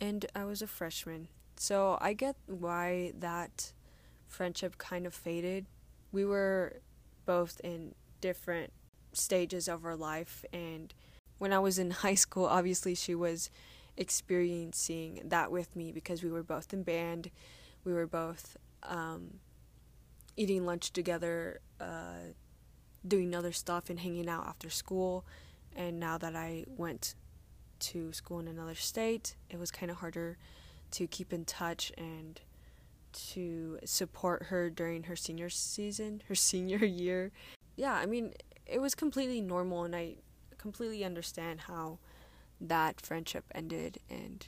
And 0.00 0.26
I 0.34 0.44
was 0.44 0.62
a 0.62 0.66
freshman. 0.66 1.28
So 1.56 1.98
I 2.00 2.12
get 2.12 2.36
why 2.46 3.12
that 3.18 3.72
friendship 4.28 4.78
kind 4.78 5.06
of 5.06 5.14
faded. 5.14 5.66
We 6.12 6.24
were 6.24 6.80
both 7.26 7.60
in 7.64 7.94
different 8.20 8.72
stages 9.16 9.68
of 9.68 9.82
her 9.82 9.96
life 9.96 10.44
and 10.52 10.94
when 11.38 11.52
I 11.52 11.58
was 11.58 11.78
in 11.78 11.90
high 12.04 12.14
school, 12.14 12.46
obviously 12.46 12.94
she 12.94 13.14
was 13.14 13.50
experiencing 13.96 15.20
that 15.24 15.50
with 15.50 15.74
me 15.76 15.92
because 15.92 16.22
we 16.22 16.30
were 16.30 16.42
both 16.42 16.72
in 16.72 16.82
band. 16.82 17.30
We 17.84 17.92
were 17.92 18.06
both 18.06 18.56
um, 18.82 19.40
eating 20.36 20.66
lunch 20.66 20.92
together, 20.92 21.60
uh, 21.80 22.32
doing 23.06 23.34
other 23.34 23.52
stuff, 23.52 23.90
and 23.90 24.00
hanging 24.00 24.28
out 24.28 24.46
after 24.46 24.70
school. 24.70 25.24
And 25.76 26.00
now 26.00 26.18
that 26.18 26.34
I 26.34 26.64
went 26.66 27.14
to 27.80 28.12
school 28.12 28.38
in 28.38 28.48
another 28.48 28.74
state, 28.74 29.36
it 29.50 29.58
was 29.58 29.70
kind 29.70 29.90
of 29.90 29.98
harder 29.98 30.38
to 30.92 31.06
keep 31.06 31.32
in 31.32 31.44
touch 31.44 31.92
and 31.98 32.40
to 33.12 33.78
support 33.84 34.44
her 34.44 34.70
during 34.70 35.04
her 35.04 35.16
senior 35.16 35.50
season, 35.50 36.22
her 36.28 36.34
senior 36.50 36.84
year. 36.84 37.32
Yeah, 37.76 37.94
I 37.94 38.06
mean, 38.06 38.32
it 38.66 38.80
was 38.80 38.94
completely 38.94 39.40
normal, 39.40 39.84
and 39.84 39.94
I 39.94 40.16
completely 40.58 41.04
understand 41.04 41.60
how 41.62 41.98
that 42.60 43.00
friendship 43.00 43.44
ended, 43.54 43.98
and 44.08 44.46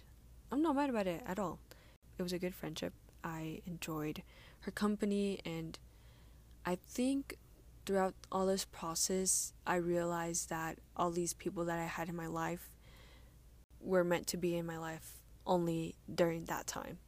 I'm 0.51 0.63
not 0.63 0.77
mad 0.77 0.91
about 0.91 1.07
it 1.07 1.23
at 1.27 1.39
all. 1.39 1.59
it 2.19 2.23
was 2.23 2.33
a 2.33 2.39
good 2.39 2.55
friendship. 2.55 2.95
I 3.23 3.61
enjoyed 3.67 4.23
her 4.61 4.71
company, 4.71 5.41
and 5.45 5.79
I 6.65 6.77
think 6.77 7.37
throughout 7.85 8.15
all 8.33 8.47
this 8.47 8.65
process, 8.65 9.53
I 9.67 9.77
realized 9.77 10.49
that 10.49 10.79
all 10.97 11.11
these 11.11 11.35
people 11.35 11.65
that 11.67 11.79
I 11.79 11.85
had 11.85 12.09
in 12.09 12.17
my 12.17 12.27
life 12.27 12.71
were 13.81 14.05
meant 14.05 14.27
to 14.29 14.37
be 14.37 14.57
in 14.57 14.67
my 14.67 14.79
life 14.79 15.21
only 15.47 15.95
during 16.13 16.47
that 16.47 16.67
time. 16.67 16.99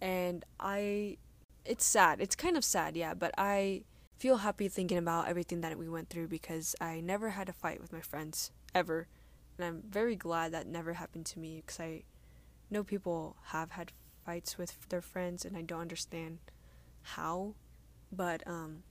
And 0.00 0.44
I, 0.58 1.18
it's 1.64 1.84
sad. 1.84 2.20
It's 2.20 2.36
kind 2.36 2.56
of 2.56 2.64
sad, 2.64 2.96
yeah, 2.96 3.14
but 3.14 3.32
I 3.36 3.82
feel 4.18 4.38
happy 4.38 4.68
thinking 4.68 4.98
about 4.98 5.28
everything 5.28 5.60
that 5.60 5.78
we 5.78 5.88
went 5.88 6.08
through 6.08 6.28
because 6.28 6.74
I 6.80 7.00
never 7.00 7.30
had 7.30 7.48
a 7.48 7.52
fight 7.52 7.80
with 7.80 7.92
my 7.92 8.00
friends, 8.00 8.50
ever. 8.74 9.08
And 9.58 9.66
I'm 9.66 9.82
very 9.88 10.16
glad 10.16 10.52
that 10.52 10.66
never 10.66 10.94
happened 10.94 11.26
to 11.26 11.38
me 11.38 11.62
because 11.64 11.80
I 11.80 12.02
know 12.70 12.82
people 12.82 13.36
have 13.46 13.72
had 13.72 13.92
fights 14.24 14.58
with 14.58 14.88
their 14.88 15.00
friends 15.00 15.44
and 15.44 15.56
I 15.56 15.62
don't 15.62 15.80
understand 15.80 16.38
how. 17.02 17.54
But 18.10 18.46
um, 18.46 18.82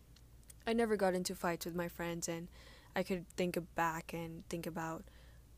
I 0.66 0.74
never 0.74 0.96
got 0.96 1.16
into 1.16 1.36
fights 1.36 1.66
with 1.66 1.76
my 1.76 1.88
friends 1.88 2.28
and 2.28 2.48
I 2.96 3.04
could 3.04 3.28
think 3.30 3.58
back 3.76 4.14
and 4.14 4.48
think 4.50 4.68
about 4.68 5.04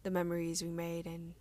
the 0.03 0.11
memories 0.11 0.63
we 0.63 0.69
made 0.69 1.05
and 1.05 1.33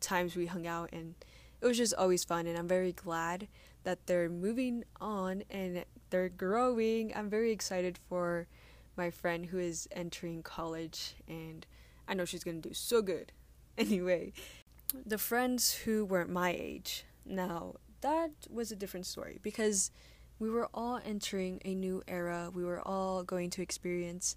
times 0.00 0.36
we 0.36 0.46
hung 0.46 0.66
out 0.66 0.90
and 0.92 1.14
it 1.60 1.66
was 1.66 1.76
just 1.76 1.94
always 1.94 2.24
fun 2.24 2.46
and 2.46 2.58
I'm 2.58 2.68
very 2.68 2.92
glad 2.92 3.48
that 3.84 4.06
they're 4.06 4.28
moving 4.28 4.84
on 5.00 5.42
and 5.50 5.84
they're 6.10 6.28
growing. 6.28 7.12
I'm 7.14 7.30
very 7.30 7.52
excited 7.52 7.98
for 8.08 8.46
my 8.96 9.10
friend 9.10 9.46
who 9.46 9.58
is 9.58 9.88
entering 9.92 10.42
college 10.42 11.14
and 11.28 11.66
I 12.08 12.14
know 12.14 12.24
she's 12.24 12.44
to 12.44 12.52
do 12.52 12.74
so 12.74 13.02
good. 13.02 13.32
Anyway, 13.78 14.34
the 15.06 15.16
friends 15.16 15.72
who 15.72 16.04
weren't 16.04 16.28
my 16.28 16.50
age. 16.50 17.04
Now, 17.24 17.76
that 18.02 18.30
was 18.50 18.70
a 18.70 18.76
different 18.76 19.06
story 19.06 19.38
because 19.42 19.90
we 20.38 20.50
were 20.50 20.68
all 20.74 21.00
entering 21.04 21.60
a 21.64 21.74
new 21.74 22.02
era. 22.08 22.50
We 22.52 22.64
were 22.64 22.86
all 22.86 23.22
going 23.22 23.48
to 23.50 23.62
experience 23.62 24.36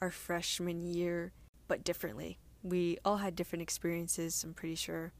our 0.00 0.10
freshman 0.10 0.82
year, 0.82 1.32
but 1.68 1.84
differently. 1.84 2.38
We 2.62 2.98
all 3.04 3.18
had 3.18 3.36
different 3.36 3.62
experiences, 3.62 4.44
I'm 4.44 4.52
pretty 4.52 4.74
sure. 4.74 5.12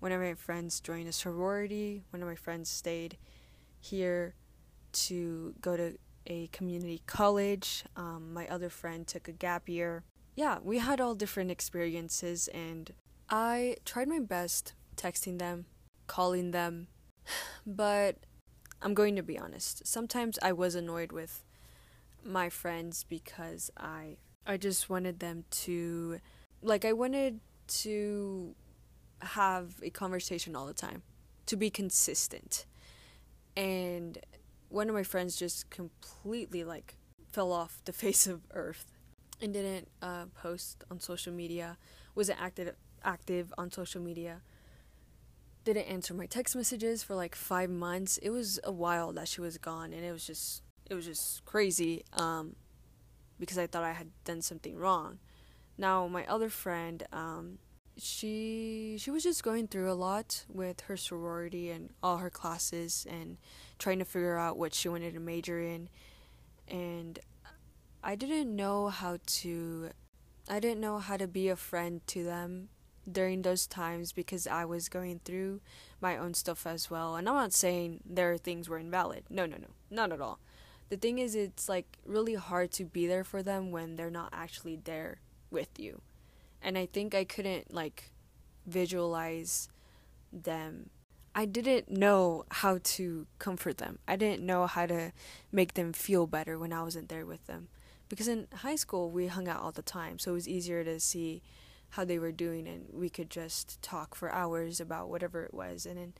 One 0.00 0.12
of 0.12 0.20
my 0.20 0.34
friends 0.34 0.80
joined 0.80 1.08
a 1.08 1.12
sorority, 1.12 2.02
one 2.10 2.22
of 2.22 2.28
my 2.28 2.34
friends 2.34 2.68
stayed 2.68 3.16
here 3.80 4.34
to 4.92 5.54
go 5.60 5.76
to 5.76 5.96
a 6.26 6.48
community 6.48 7.02
college. 7.06 7.84
Um, 7.96 8.32
my 8.34 8.46
other 8.48 8.68
friend 8.68 9.06
took 9.06 9.28
a 9.28 9.32
gap 9.32 9.68
year. 9.68 10.04
Yeah, 10.34 10.58
we 10.62 10.78
had 10.78 11.00
all 11.00 11.14
different 11.14 11.50
experiences, 11.50 12.48
and 12.48 12.92
I 13.30 13.76
tried 13.84 14.08
my 14.08 14.18
best 14.18 14.74
texting 14.96 15.38
them, 15.38 15.66
calling 16.06 16.50
them, 16.50 16.88
but 17.66 18.16
I'm 18.82 18.94
going 18.94 19.16
to 19.16 19.22
be 19.22 19.38
honest. 19.38 19.86
Sometimes 19.86 20.38
I 20.42 20.52
was 20.52 20.74
annoyed 20.74 21.12
with 21.12 21.44
my 22.22 22.50
friends 22.50 23.04
because 23.08 23.70
I 23.76 24.16
I 24.46 24.56
just 24.56 24.90
wanted 24.90 25.20
them 25.20 25.44
to 25.50 26.18
like 26.62 26.84
I 26.84 26.92
wanted 26.92 27.40
to 27.68 28.54
have 29.22 29.74
a 29.82 29.90
conversation 29.90 30.54
all 30.54 30.66
the 30.66 30.74
time, 30.74 31.02
to 31.46 31.56
be 31.56 31.70
consistent. 31.70 32.66
And 33.56 34.18
one 34.68 34.88
of 34.88 34.94
my 34.94 35.02
friends 35.02 35.36
just 35.36 35.70
completely 35.70 36.64
like 36.64 36.96
fell 37.32 37.52
off 37.52 37.80
the 37.84 37.92
face 38.04 38.26
of 38.26 38.42
earth 38.52 38.86
and 39.40 39.52
didn't 39.52 39.88
uh, 40.02 40.26
post 40.34 40.84
on 40.90 41.00
social 41.00 41.32
media, 41.32 41.76
wasn't 42.14 42.40
active 42.40 42.74
active 43.04 43.52
on 43.56 43.70
social 43.70 44.02
media, 44.02 44.40
didn't 45.64 45.84
answer 45.84 46.14
my 46.14 46.26
text 46.26 46.56
messages 46.56 47.02
for 47.02 47.14
like 47.14 47.34
five 47.34 47.70
months. 47.70 48.18
It 48.18 48.30
was 48.30 48.58
a 48.64 48.72
while 48.72 49.12
that 49.12 49.28
she 49.28 49.40
was 49.40 49.58
gone, 49.58 49.92
and 49.92 50.04
it 50.04 50.12
was 50.12 50.26
just 50.26 50.62
it 50.88 50.94
was 50.94 51.06
just 51.06 51.44
crazy. 51.44 52.04
Um, 52.12 52.56
because 53.38 53.58
I 53.58 53.66
thought 53.66 53.84
I 53.84 53.92
had 53.92 54.10
done 54.24 54.42
something 54.42 54.76
wrong. 54.76 55.18
Now 55.78 56.06
my 56.06 56.24
other 56.26 56.48
friend, 56.48 57.06
um, 57.12 57.58
she 57.98 58.96
she 58.98 59.10
was 59.10 59.22
just 59.22 59.42
going 59.42 59.66
through 59.66 59.90
a 59.90 59.94
lot 59.94 60.44
with 60.48 60.82
her 60.82 60.96
sorority 60.96 61.70
and 61.70 61.90
all 62.02 62.18
her 62.18 62.30
classes 62.30 63.06
and 63.08 63.38
trying 63.78 63.98
to 63.98 64.04
figure 64.04 64.36
out 64.36 64.58
what 64.58 64.74
she 64.74 64.88
wanted 64.88 65.14
to 65.14 65.20
major 65.20 65.60
in 65.60 65.88
and 66.68 67.18
I 68.02 68.14
didn't 68.14 68.54
know 68.54 68.88
how 68.88 69.18
to 69.26 69.90
I 70.48 70.60
didn't 70.60 70.80
know 70.80 70.98
how 70.98 71.16
to 71.16 71.26
be 71.26 71.48
a 71.48 71.56
friend 71.56 72.00
to 72.08 72.22
them 72.22 72.68
during 73.10 73.42
those 73.42 73.66
times 73.66 74.12
because 74.12 74.46
I 74.46 74.64
was 74.64 74.88
going 74.88 75.20
through 75.24 75.60
my 76.00 76.16
own 76.16 76.34
stuff 76.34 76.66
as 76.66 76.90
well. 76.90 77.16
And 77.16 77.28
I'm 77.28 77.34
not 77.34 77.52
saying 77.52 78.00
their 78.04 78.36
things 78.36 78.68
were 78.68 78.78
invalid. 78.78 79.24
No, 79.30 79.46
no, 79.46 79.56
no. 79.56 79.68
Not 79.90 80.12
at 80.12 80.20
all. 80.20 80.38
The 80.88 80.96
thing 80.96 81.18
is 81.18 81.34
it's 81.34 81.68
like 81.68 81.98
really 82.04 82.34
hard 82.34 82.70
to 82.72 82.84
be 82.84 83.06
there 83.06 83.24
for 83.24 83.42
them 83.42 83.70
when 83.70 83.96
they're 83.96 84.10
not 84.10 84.30
actually 84.32 84.76
there 84.76 85.18
with 85.50 85.78
you 85.78 86.00
and 86.66 86.76
I 86.76 86.86
think 86.86 87.14
I 87.14 87.22
couldn't 87.24 87.72
like 87.72 88.10
visualize 88.66 89.68
them. 90.32 90.90
I 91.32 91.44
didn't 91.44 91.88
know 91.88 92.44
how 92.50 92.80
to 92.82 93.26
comfort 93.38 93.78
them. 93.78 94.00
I 94.08 94.16
didn't 94.16 94.44
know 94.44 94.66
how 94.66 94.86
to 94.86 95.12
make 95.52 95.74
them 95.74 95.92
feel 95.92 96.26
better 96.26 96.58
when 96.58 96.72
I 96.72 96.82
wasn't 96.82 97.08
there 97.08 97.24
with 97.24 97.46
them. 97.46 97.68
Because 98.08 98.26
in 98.26 98.48
high 98.52 98.74
school, 98.74 99.10
we 99.10 99.28
hung 99.28 99.46
out 99.46 99.62
all 99.62 99.70
the 99.70 99.82
time, 99.82 100.18
so 100.18 100.32
it 100.32 100.34
was 100.34 100.48
easier 100.48 100.82
to 100.82 100.98
see 100.98 101.40
how 101.90 102.04
they 102.04 102.18
were 102.18 102.32
doing 102.32 102.66
and 102.66 102.86
we 102.92 103.08
could 103.08 103.30
just 103.30 103.80
talk 103.80 104.16
for 104.16 104.32
hours 104.32 104.80
about 104.80 105.08
whatever 105.08 105.44
it 105.44 105.54
was. 105.54 105.86
And 105.86 105.98
in 105.98 106.14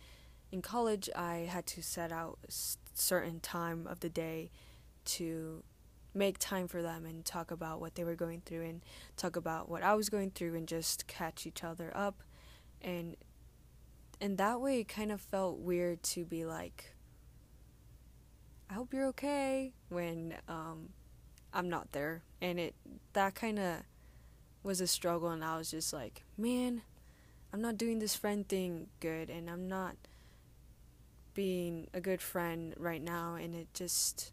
in 0.52 0.62
college, 0.62 1.10
I 1.16 1.48
had 1.50 1.66
to 1.66 1.82
set 1.82 2.12
out 2.12 2.38
a 2.48 2.52
certain 2.94 3.40
time 3.40 3.88
of 3.88 3.98
the 3.98 4.08
day 4.08 4.52
to 5.06 5.64
make 6.16 6.38
time 6.38 6.68
for 6.68 6.82
them 6.82 7.04
and 7.04 7.24
talk 7.24 7.50
about 7.50 7.80
what 7.80 7.94
they 7.94 8.04
were 8.04 8.14
going 8.14 8.42
through 8.44 8.62
and 8.62 8.82
talk 9.16 9.36
about 9.36 9.68
what 9.68 9.82
I 9.82 9.94
was 9.94 10.08
going 10.08 10.30
through 10.30 10.54
and 10.54 10.66
just 10.66 11.06
catch 11.06 11.46
each 11.46 11.62
other 11.62 11.92
up. 11.94 12.22
And 12.80 13.16
and 14.20 14.38
that 14.38 14.60
way 14.60 14.80
it 14.80 14.88
kind 14.88 15.12
of 15.12 15.20
felt 15.20 15.58
weird 15.58 16.02
to 16.02 16.24
be 16.24 16.44
like 16.44 16.94
I 18.70 18.74
hope 18.74 18.92
you're 18.92 19.06
okay 19.08 19.72
when 19.88 20.34
um 20.48 20.90
I'm 21.52 21.68
not 21.68 21.92
there. 21.92 22.22
And 22.40 22.58
it 22.58 22.74
that 23.12 23.34
kind 23.34 23.58
of 23.58 23.76
was 24.62 24.80
a 24.80 24.86
struggle 24.86 25.28
and 25.28 25.44
I 25.44 25.58
was 25.58 25.70
just 25.70 25.92
like 25.92 26.22
man 26.36 26.82
I'm 27.52 27.60
not 27.60 27.78
doing 27.78 28.00
this 28.00 28.14
friend 28.14 28.46
thing 28.48 28.88
good 29.00 29.30
and 29.30 29.48
I'm 29.48 29.68
not 29.68 29.96
being 31.36 31.86
a 31.94 32.00
good 32.00 32.20
friend 32.20 32.74
right 32.76 33.02
now. 33.02 33.34
And 33.34 33.54
it 33.54 33.68
just 33.72 34.32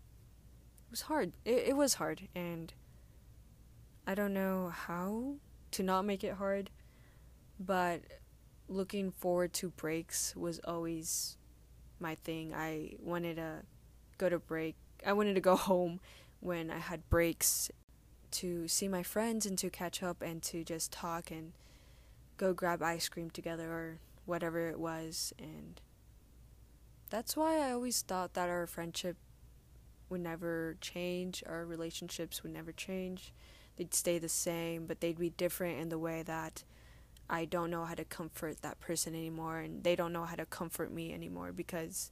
was 0.94 1.02
hard. 1.02 1.34
It, 1.44 1.70
it 1.70 1.76
was 1.76 1.96
hard, 1.96 2.28
and 2.36 2.72
I 4.06 4.14
don't 4.14 4.32
know 4.32 4.70
how 4.70 5.38
to 5.72 5.82
not 5.82 6.06
make 6.06 6.24
it 6.24 6.36
hard, 6.36 6.70
but 7.60 8.02
looking 8.70 9.10
forward 9.10 9.54
to 9.54 9.70
breaks 9.70 10.36
was 10.36 10.60
always 10.60 11.36
my 12.00 12.14
thing. 12.14 12.54
I 12.54 12.92
wanted 13.00 13.38
to 13.38 13.64
go 14.20 14.30
to 14.30 14.38
break. 14.38 14.76
I 15.04 15.14
wanted 15.14 15.34
to 15.34 15.42
go 15.42 15.56
home 15.72 16.00
when 16.42 16.70
I 16.70 16.78
had 16.78 17.10
breaks 17.10 17.72
to 18.34 18.68
see 18.68 18.88
my 18.88 19.02
friends 19.02 19.48
and 19.48 19.58
to 19.58 19.72
catch 19.72 20.04
up 20.04 20.22
and 20.22 20.44
to 20.44 20.64
just 20.64 20.92
talk 20.92 21.32
and 21.32 21.54
go 22.38 22.54
grab 22.54 22.84
ice 22.84 23.10
cream 23.10 23.32
together 23.32 23.72
or 23.72 24.00
whatever 24.26 24.68
it 24.68 24.80
was 24.80 25.34
and 25.40 25.82
that's 27.10 27.36
why 27.38 27.60
I 27.60 27.72
always 27.72 28.02
thought 28.02 28.34
that 28.34 28.50
our 28.50 28.66
friendship 28.66 29.18
would 30.14 30.22
never 30.22 30.78
change, 30.80 31.44
our 31.46 31.66
relationships 31.66 32.44
would 32.44 32.54
never 32.54 32.72
change. 32.72 33.34
They'd 33.76 33.94
stay 33.94 34.20
the 34.20 34.30
same, 34.30 34.86
but 34.86 35.02
they'd 35.02 35.18
be 35.18 35.32
different 35.32 35.80
in 35.80 35.90
the 35.90 35.98
way 35.98 36.22
that 36.24 36.64
I 37.30 37.46
don't 37.46 37.72
know 37.72 37.84
how 37.84 37.96
to 37.96 38.06
comfort 38.06 38.62
that 38.62 38.80
person 38.80 39.16
anymore, 39.16 39.60
and 39.60 39.84
they 39.84 39.96
don't 39.96 40.14
know 40.14 40.26
how 40.26 40.36
to 40.36 40.46
comfort 40.46 40.94
me 40.94 41.12
anymore 41.12 41.52
because 41.52 42.12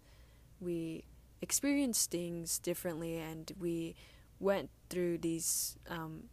we 0.60 1.04
experienced 1.42 2.10
things 2.10 2.58
differently 2.58 3.18
and 3.18 3.52
we 3.60 3.96
went 4.40 4.70
through 4.90 5.20
these 5.20 5.78
um, 5.88 6.24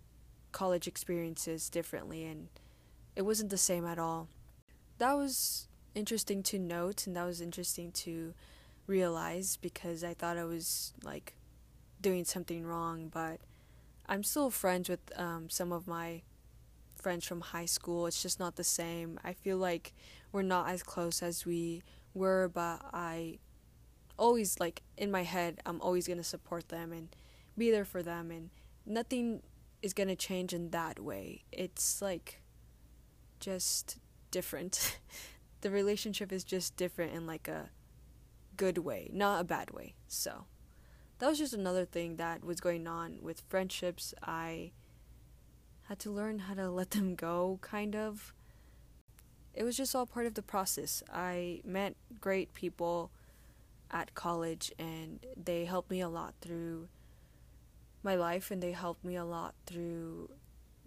college 0.53 0.89
experiences 0.89 1.69
differently, 1.69 2.25
and 2.25 2.49
it 3.15 3.23
wasn't 3.23 3.51
the 3.51 3.59
same 3.59 3.85
at 3.85 3.99
all. 3.99 4.29
That 4.97 5.13
was 5.13 5.69
interesting 5.95 6.43
to 6.45 6.59
note, 6.59 7.07
and 7.07 7.15
that 7.15 7.27
was 7.27 7.43
interesting 7.43 7.93
to 7.93 8.33
realize 8.87 9.59
because 9.59 10.03
I 10.03 10.15
thought 10.15 10.39
I 10.39 10.45
was 10.45 10.95
like 11.05 11.35
doing 12.01 12.25
something 12.25 12.65
wrong, 12.65 13.11
but 13.13 13.41
I'm 14.09 14.23
still 14.23 14.51
friends 14.51 14.89
with 14.89 15.01
um, 15.17 15.49
some 15.51 15.73
of 15.73 15.87
my 15.87 16.23
friends 16.97 17.27
from 17.27 17.41
high 17.41 17.67
school. 17.67 18.07
It's 18.07 18.23
just 18.23 18.41
not 18.41 18.57
the 18.57 18.65
same. 18.65 19.19
I 19.25 19.33
feel 19.33 19.59
like 19.59 19.93
we're 20.33 20.43
not 20.43 20.69
as 20.69 20.83
close 20.83 21.23
as 21.23 21.47
we 21.47 21.83
were, 22.15 22.51
but 22.53 22.81
I 22.93 23.39
always 24.19 24.59
like 24.59 24.83
in 24.97 25.11
my 25.11 25.23
head, 25.23 25.61
I'm 25.65 25.81
always 25.81 26.07
going 26.07 26.19
to 26.19 26.25
support 26.25 26.69
them 26.69 26.93
and 26.93 27.09
be 27.57 27.71
there 27.71 27.85
for 27.85 28.03
them 28.03 28.31
and 28.31 28.51
nothing 28.87 29.43
is 29.83 29.93
going 29.93 30.09
to 30.09 30.17
change 30.17 30.53
in 30.53 30.71
that 30.71 30.99
way. 31.01 31.45
It's 31.53 32.03
like 32.03 32.41
just 33.41 33.99
different. 34.31 34.99
the 35.61 35.71
relationship 35.71 36.33
is 36.33 36.45
just 36.45 36.77
different 36.77 37.15
in 37.15 37.27
like 37.27 37.49
a 37.49 37.71
good 38.57 38.79
way, 38.79 39.11
not 39.13 39.41
a 39.41 39.45
bad 39.45 39.71
way. 39.71 39.95
So, 40.09 40.45
that 41.19 41.29
was 41.29 41.39
just 41.39 41.55
another 41.55 41.85
thing 41.85 42.17
that 42.17 42.45
was 42.45 42.61
going 42.61 42.87
on 42.87 43.19
with 43.21 43.43
friendships. 43.49 44.15
I 44.23 44.73
had 45.89 45.99
to 46.01 46.11
learn 46.11 46.41
how 46.41 46.55
to 46.55 46.71
let 46.71 46.91
them 46.91 47.15
go, 47.15 47.59
kind 47.61 47.97
of. 47.97 48.35
It 49.55 49.65
was 49.65 49.77
just 49.77 49.97
all 49.97 50.07
part 50.07 50.27
of 50.27 50.35
the 50.35 50.43
process. 50.43 51.03
I 51.13 51.61
met 51.65 51.97
great 52.21 52.55
people 52.55 53.11
at 53.91 54.15
college, 54.15 54.73
and 54.79 55.25
they 55.37 55.65
helped 55.65 55.91
me 55.91 56.01
a 56.01 56.09
lot 56.09 56.35
through 56.41 56.89
my 58.03 58.15
life, 58.15 58.51
and 58.53 58.63
they 58.63 58.73
helped 58.73 59.05
me 59.05 59.17
a 59.17 59.25
lot 59.25 59.55
through 59.67 60.31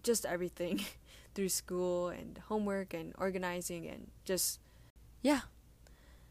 just 0.04 0.26
everything 0.26 0.86
through 1.36 1.50
school 1.50 2.08
and 2.08 2.40
homework 2.48 2.94
and 2.94 3.14
organizing, 3.18 3.86
and 3.86 4.12
just, 4.24 4.62
yeah, 5.22 5.42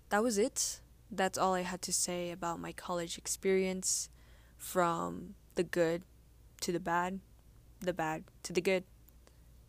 that 0.09 0.23
was 0.23 0.39
it. 0.39 0.81
That's 1.11 1.39
all 1.39 1.55
I 1.55 1.63
had 1.63 1.83
to 1.83 1.93
say 1.93 2.31
about 2.31 2.61
my 2.61 2.73
college 2.73 3.19
experience 3.19 4.09
from 4.57 5.35
the 5.55 5.65
good 5.65 6.03
to 6.61 6.73
the 6.73 6.81
bad, 6.81 7.21
the 7.81 7.93
bad 7.93 8.25
to 8.45 8.53
the 8.53 8.61
good. 8.61 8.85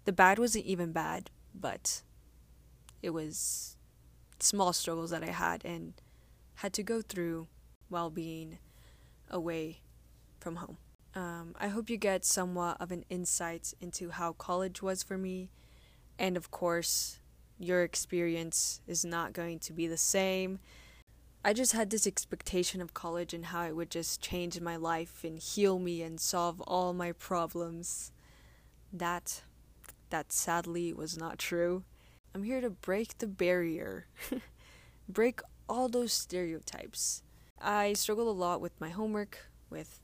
The 0.06 0.12
bad 0.12 0.40
wasn't 0.40 0.66
even 0.66 0.92
bad, 0.92 1.30
but 1.54 2.02
it 3.02 3.12
was 3.12 3.78
small 4.40 4.74
struggles 4.74 5.10
that 5.12 5.24
I 5.24 5.32
had 5.32 5.64
and 5.66 5.94
had 6.56 6.74
to 6.74 6.84
go 6.84 7.02
through 7.02 7.48
while 7.90 8.10
being 8.10 8.60
away 9.30 9.82
from 10.40 10.58
home. 10.58 10.78
Um, 11.14 11.56
I 11.60 11.68
hope 11.68 11.90
you 11.90 11.98
get 11.98 12.24
somewhat 12.24 12.78
of 12.80 12.92
an 12.92 13.04
insight 13.10 13.74
into 13.82 14.12
how 14.12 14.34
college 14.34 14.82
was 14.82 15.04
for 15.04 15.18
me. 15.18 15.50
And 16.18 16.38
of 16.38 16.52
course, 16.52 17.20
your 17.60 17.84
experience 17.84 18.82
is 18.88 19.04
not 19.04 19.34
going 19.34 19.60
to 19.60 19.74
be 19.74 19.88
the 19.88 19.98
same. 19.98 20.60
I 21.44 21.54
just 21.54 21.72
had 21.72 21.90
this 21.90 22.06
expectation 22.06 22.82
of 22.82 22.94
college 22.94 23.34
and 23.34 23.46
how 23.46 23.64
it 23.66 23.76
would 23.76 23.90
just 23.90 24.22
change 24.22 24.62
my 24.62 24.76
life 24.76 25.24
and 25.24 25.40
heal 25.40 25.80
me 25.80 26.04
and 26.04 26.20
solve 26.20 26.62
all 26.62 26.94
my 26.94 27.14
problems. 27.14 28.12
That 28.94 29.42
that 30.12 30.32
sadly 30.32 30.94
was 30.94 31.18
not 31.18 31.40
true. 31.40 31.84
I'm 32.36 32.44
here 32.44 32.62
to 32.62 32.70
break 32.70 33.18
the 33.18 33.28
barrier. 33.28 34.06
break 35.10 35.42
all 35.68 35.90
those 35.90 36.14
stereotypes. 36.14 37.24
I 37.60 37.94
struggled 37.94 38.28
a 38.28 38.40
lot 38.40 38.62
with 38.62 38.80
my 38.80 38.90
homework, 38.90 39.50
with 39.70 40.00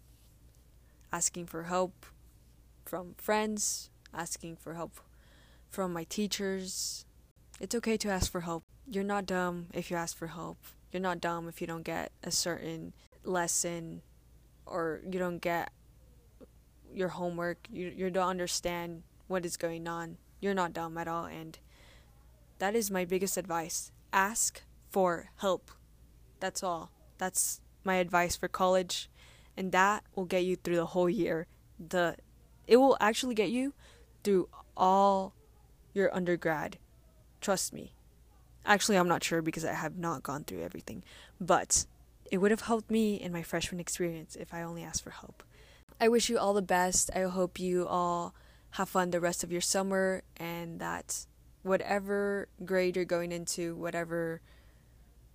asking 1.12 1.45
for 1.45 1.63
help 1.63 2.06
from 2.84 3.13
friends, 3.17 3.89
asking 4.13 4.56
for 4.56 4.73
help 4.73 5.00
from 5.69 5.93
my 5.93 6.06
teachers. 6.06 7.06
It's 7.60 7.76
okay 7.76 7.97
to 7.97 8.10
ask 8.10 8.32
for 8.32 8.41
help. 8.41 8.63
You're 8.89 9.04
not 9.04 9.26
dumb 9.26 9.67
if 9.73 9.91
you 9.91 9.97
ask 9.97 10.17
for 10.17 10.28
help. 10.28 10.58
You're 10.91 11.02
not 11.02 11.21
dumb 11.21 11.47
if 11.47 11.62
you 11.62 11.67
don't 11.67 11.84
get 11.84 12.12
a 12.23 12.32
certain 12.32 12.93
lesson 13.23 14.02
or 14.65 15.02
you 15.10 15.19
don't 15.19 15.39
get 15.39 15.71
your 16.93 17.10
homework. 17.10 17.67
You 17.71 17.91
you 17.95 18.10
don't 18.10 18.30
understand 18.30 19.04
what 19.28 19.45
is 19.45 19.58
going 19.58 19.88
on. 19.88 20.17
You're 20.39 20.54
not 20.54 20.73
dumb 20.73 20.97
at 20.97 21.08
all 21.08 21.26
and 21.26 21.60
that 22.60 22.76
is 22.76 22.89
my 22.89 23.06
biggest 23.06 23.38
advice. 23.38 23.91
Ask 24.13 24.62
for 24.89 25.30
help. 25.38 25.71
That's 26.39 26.63
all. 26.63 26.91
That's 27.17 27.62
my 27.84 27.95
advice 27.95 28.36
for 28.36 28.47
college 28.47 29.10
and 29.56 29.71
that 29.71 30.04
will 30.15 30.26
get 30.26 30.45
you 30.45 30.56
through 30.56 30.76
the 30.76 30.88
whole 30.88 31.10
year. 31.10 31.47
The 31.80 32.15
it 32.67 32.78
will 32.78 32.97
actually 33.00 33.36
get 33.36 33.50
you 33.50 33.73
through 34.23 34.50
all 34.76 35.34
your 35.93 36.13
undergrad. 36.15 36.78
Trust 37.41 37.73
me. 37.73 37.97
Actually, 38.67 38.97
I'm 38.97 39.08
not 39.08 39.23
sure 39.23 39.41
because 39.41 39.65
I 39.65 39.73
have 39.73 39.97
not 39.97 40.21
gone 40.21 40.43
through 40.43 40.62
everything, 40.62 41.03
but 41.41 41.88
it 42.30 42.38
would 42.38 42.51
have 42.51 42.62
helped 42.62 42.91
me 42.91 43.15
in 43.15 43.34
my 43.34 43.41
freshman 43.41 43.80
experience 43.80 44.36
if 44.36 44.53
I 44.53 44.62
only 44.62 44.84
asked 44.84 45.03
for 45.03 45.10
help. 45.10 45.41
I 45.99 46.10
wish 46.10 46.30
you 46.30 46.38
all 46.38 46.53
the 46.53 46.62
best. 46.62 47.10
I 47.15 47.21
hope 47.21 47.60
you 47.60 47.88
all 47.88 48.36
have 48.71 48.89
fun 48.89 49.10
the 49.10 49.19
rest 49.19 49.43
of 49.43 49.51
your 49.51 49.62
summer 49.62 50.21
and 50.36 50.80
that 50.80 51.25
whatever 51.63 52.49
grade 52.63 52.95
you're 52.95 53.06
going 53.06 53.32
into, 53.32 53.75
whatever 53.75 54.41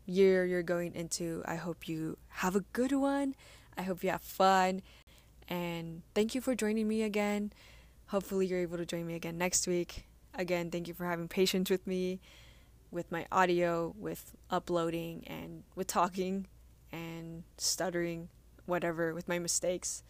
year 0.07 0.45
you're 0.45 0.63
going 0.63 0.95
into, 0.95 1.43
I 1.47 1.57
hope 1.57 1.89
you 1.89 2.19
have 2.29 2.55
a 2.55 2.61
good 2.73 2.93
one 2.93 3.35
I 3.77 3.83
hope 3.83 4.03
you 4.03 4.11
have 4.11 4.23
fun. 4.23 4.83
And 5.49 6.03
thank 6.15 6.35
you 6.35 6.41
for 6.41 6.55
joining 6.55 6.89
me 6.89 7.03
again. 7.03 7.53
Hopefully, 8.07 8.47
you're 8.47 8.59
able 8.59 8.79
to 8.79 8.87
join 8.87 9.07
me 9.07 9.15
again 9.15 9.39
next 9.39 9.67
week. 9.67 10.07
Again, 10.35 10.71
thank 10.71 10.89
you 10.89 10.95
for 10.95 11.07
having 11.07 11.29
patience 11.29 11.71
with 11.71 11.87
me, 11.87 12.21
with 12.93 13.11
my 13.11 13.27
audio, 13.33 13.95
with 13.99 14.37
uploading, 14.51 15.25
and 15.27 15.65
with 15.75 15.89
talking 15.89 16.47
and 16.93 17.43
stuttering, 17.57 18.29
whatever, 18.67 19.15
with 19.15 19.27
my 19.27 19.39
mistakes. 19.39 20.05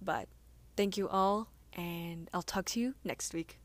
But 0.00 0.28
thank 0.76 0.96
you 0.96 1.08
all, 1.08 1.48
and 1.72 2.28
I'll 2.32 2.42
talk 2.42 2.66
to 2.66 2.80
you 2.80 2.94
next 3.02 3.34
week. 3.34 3.58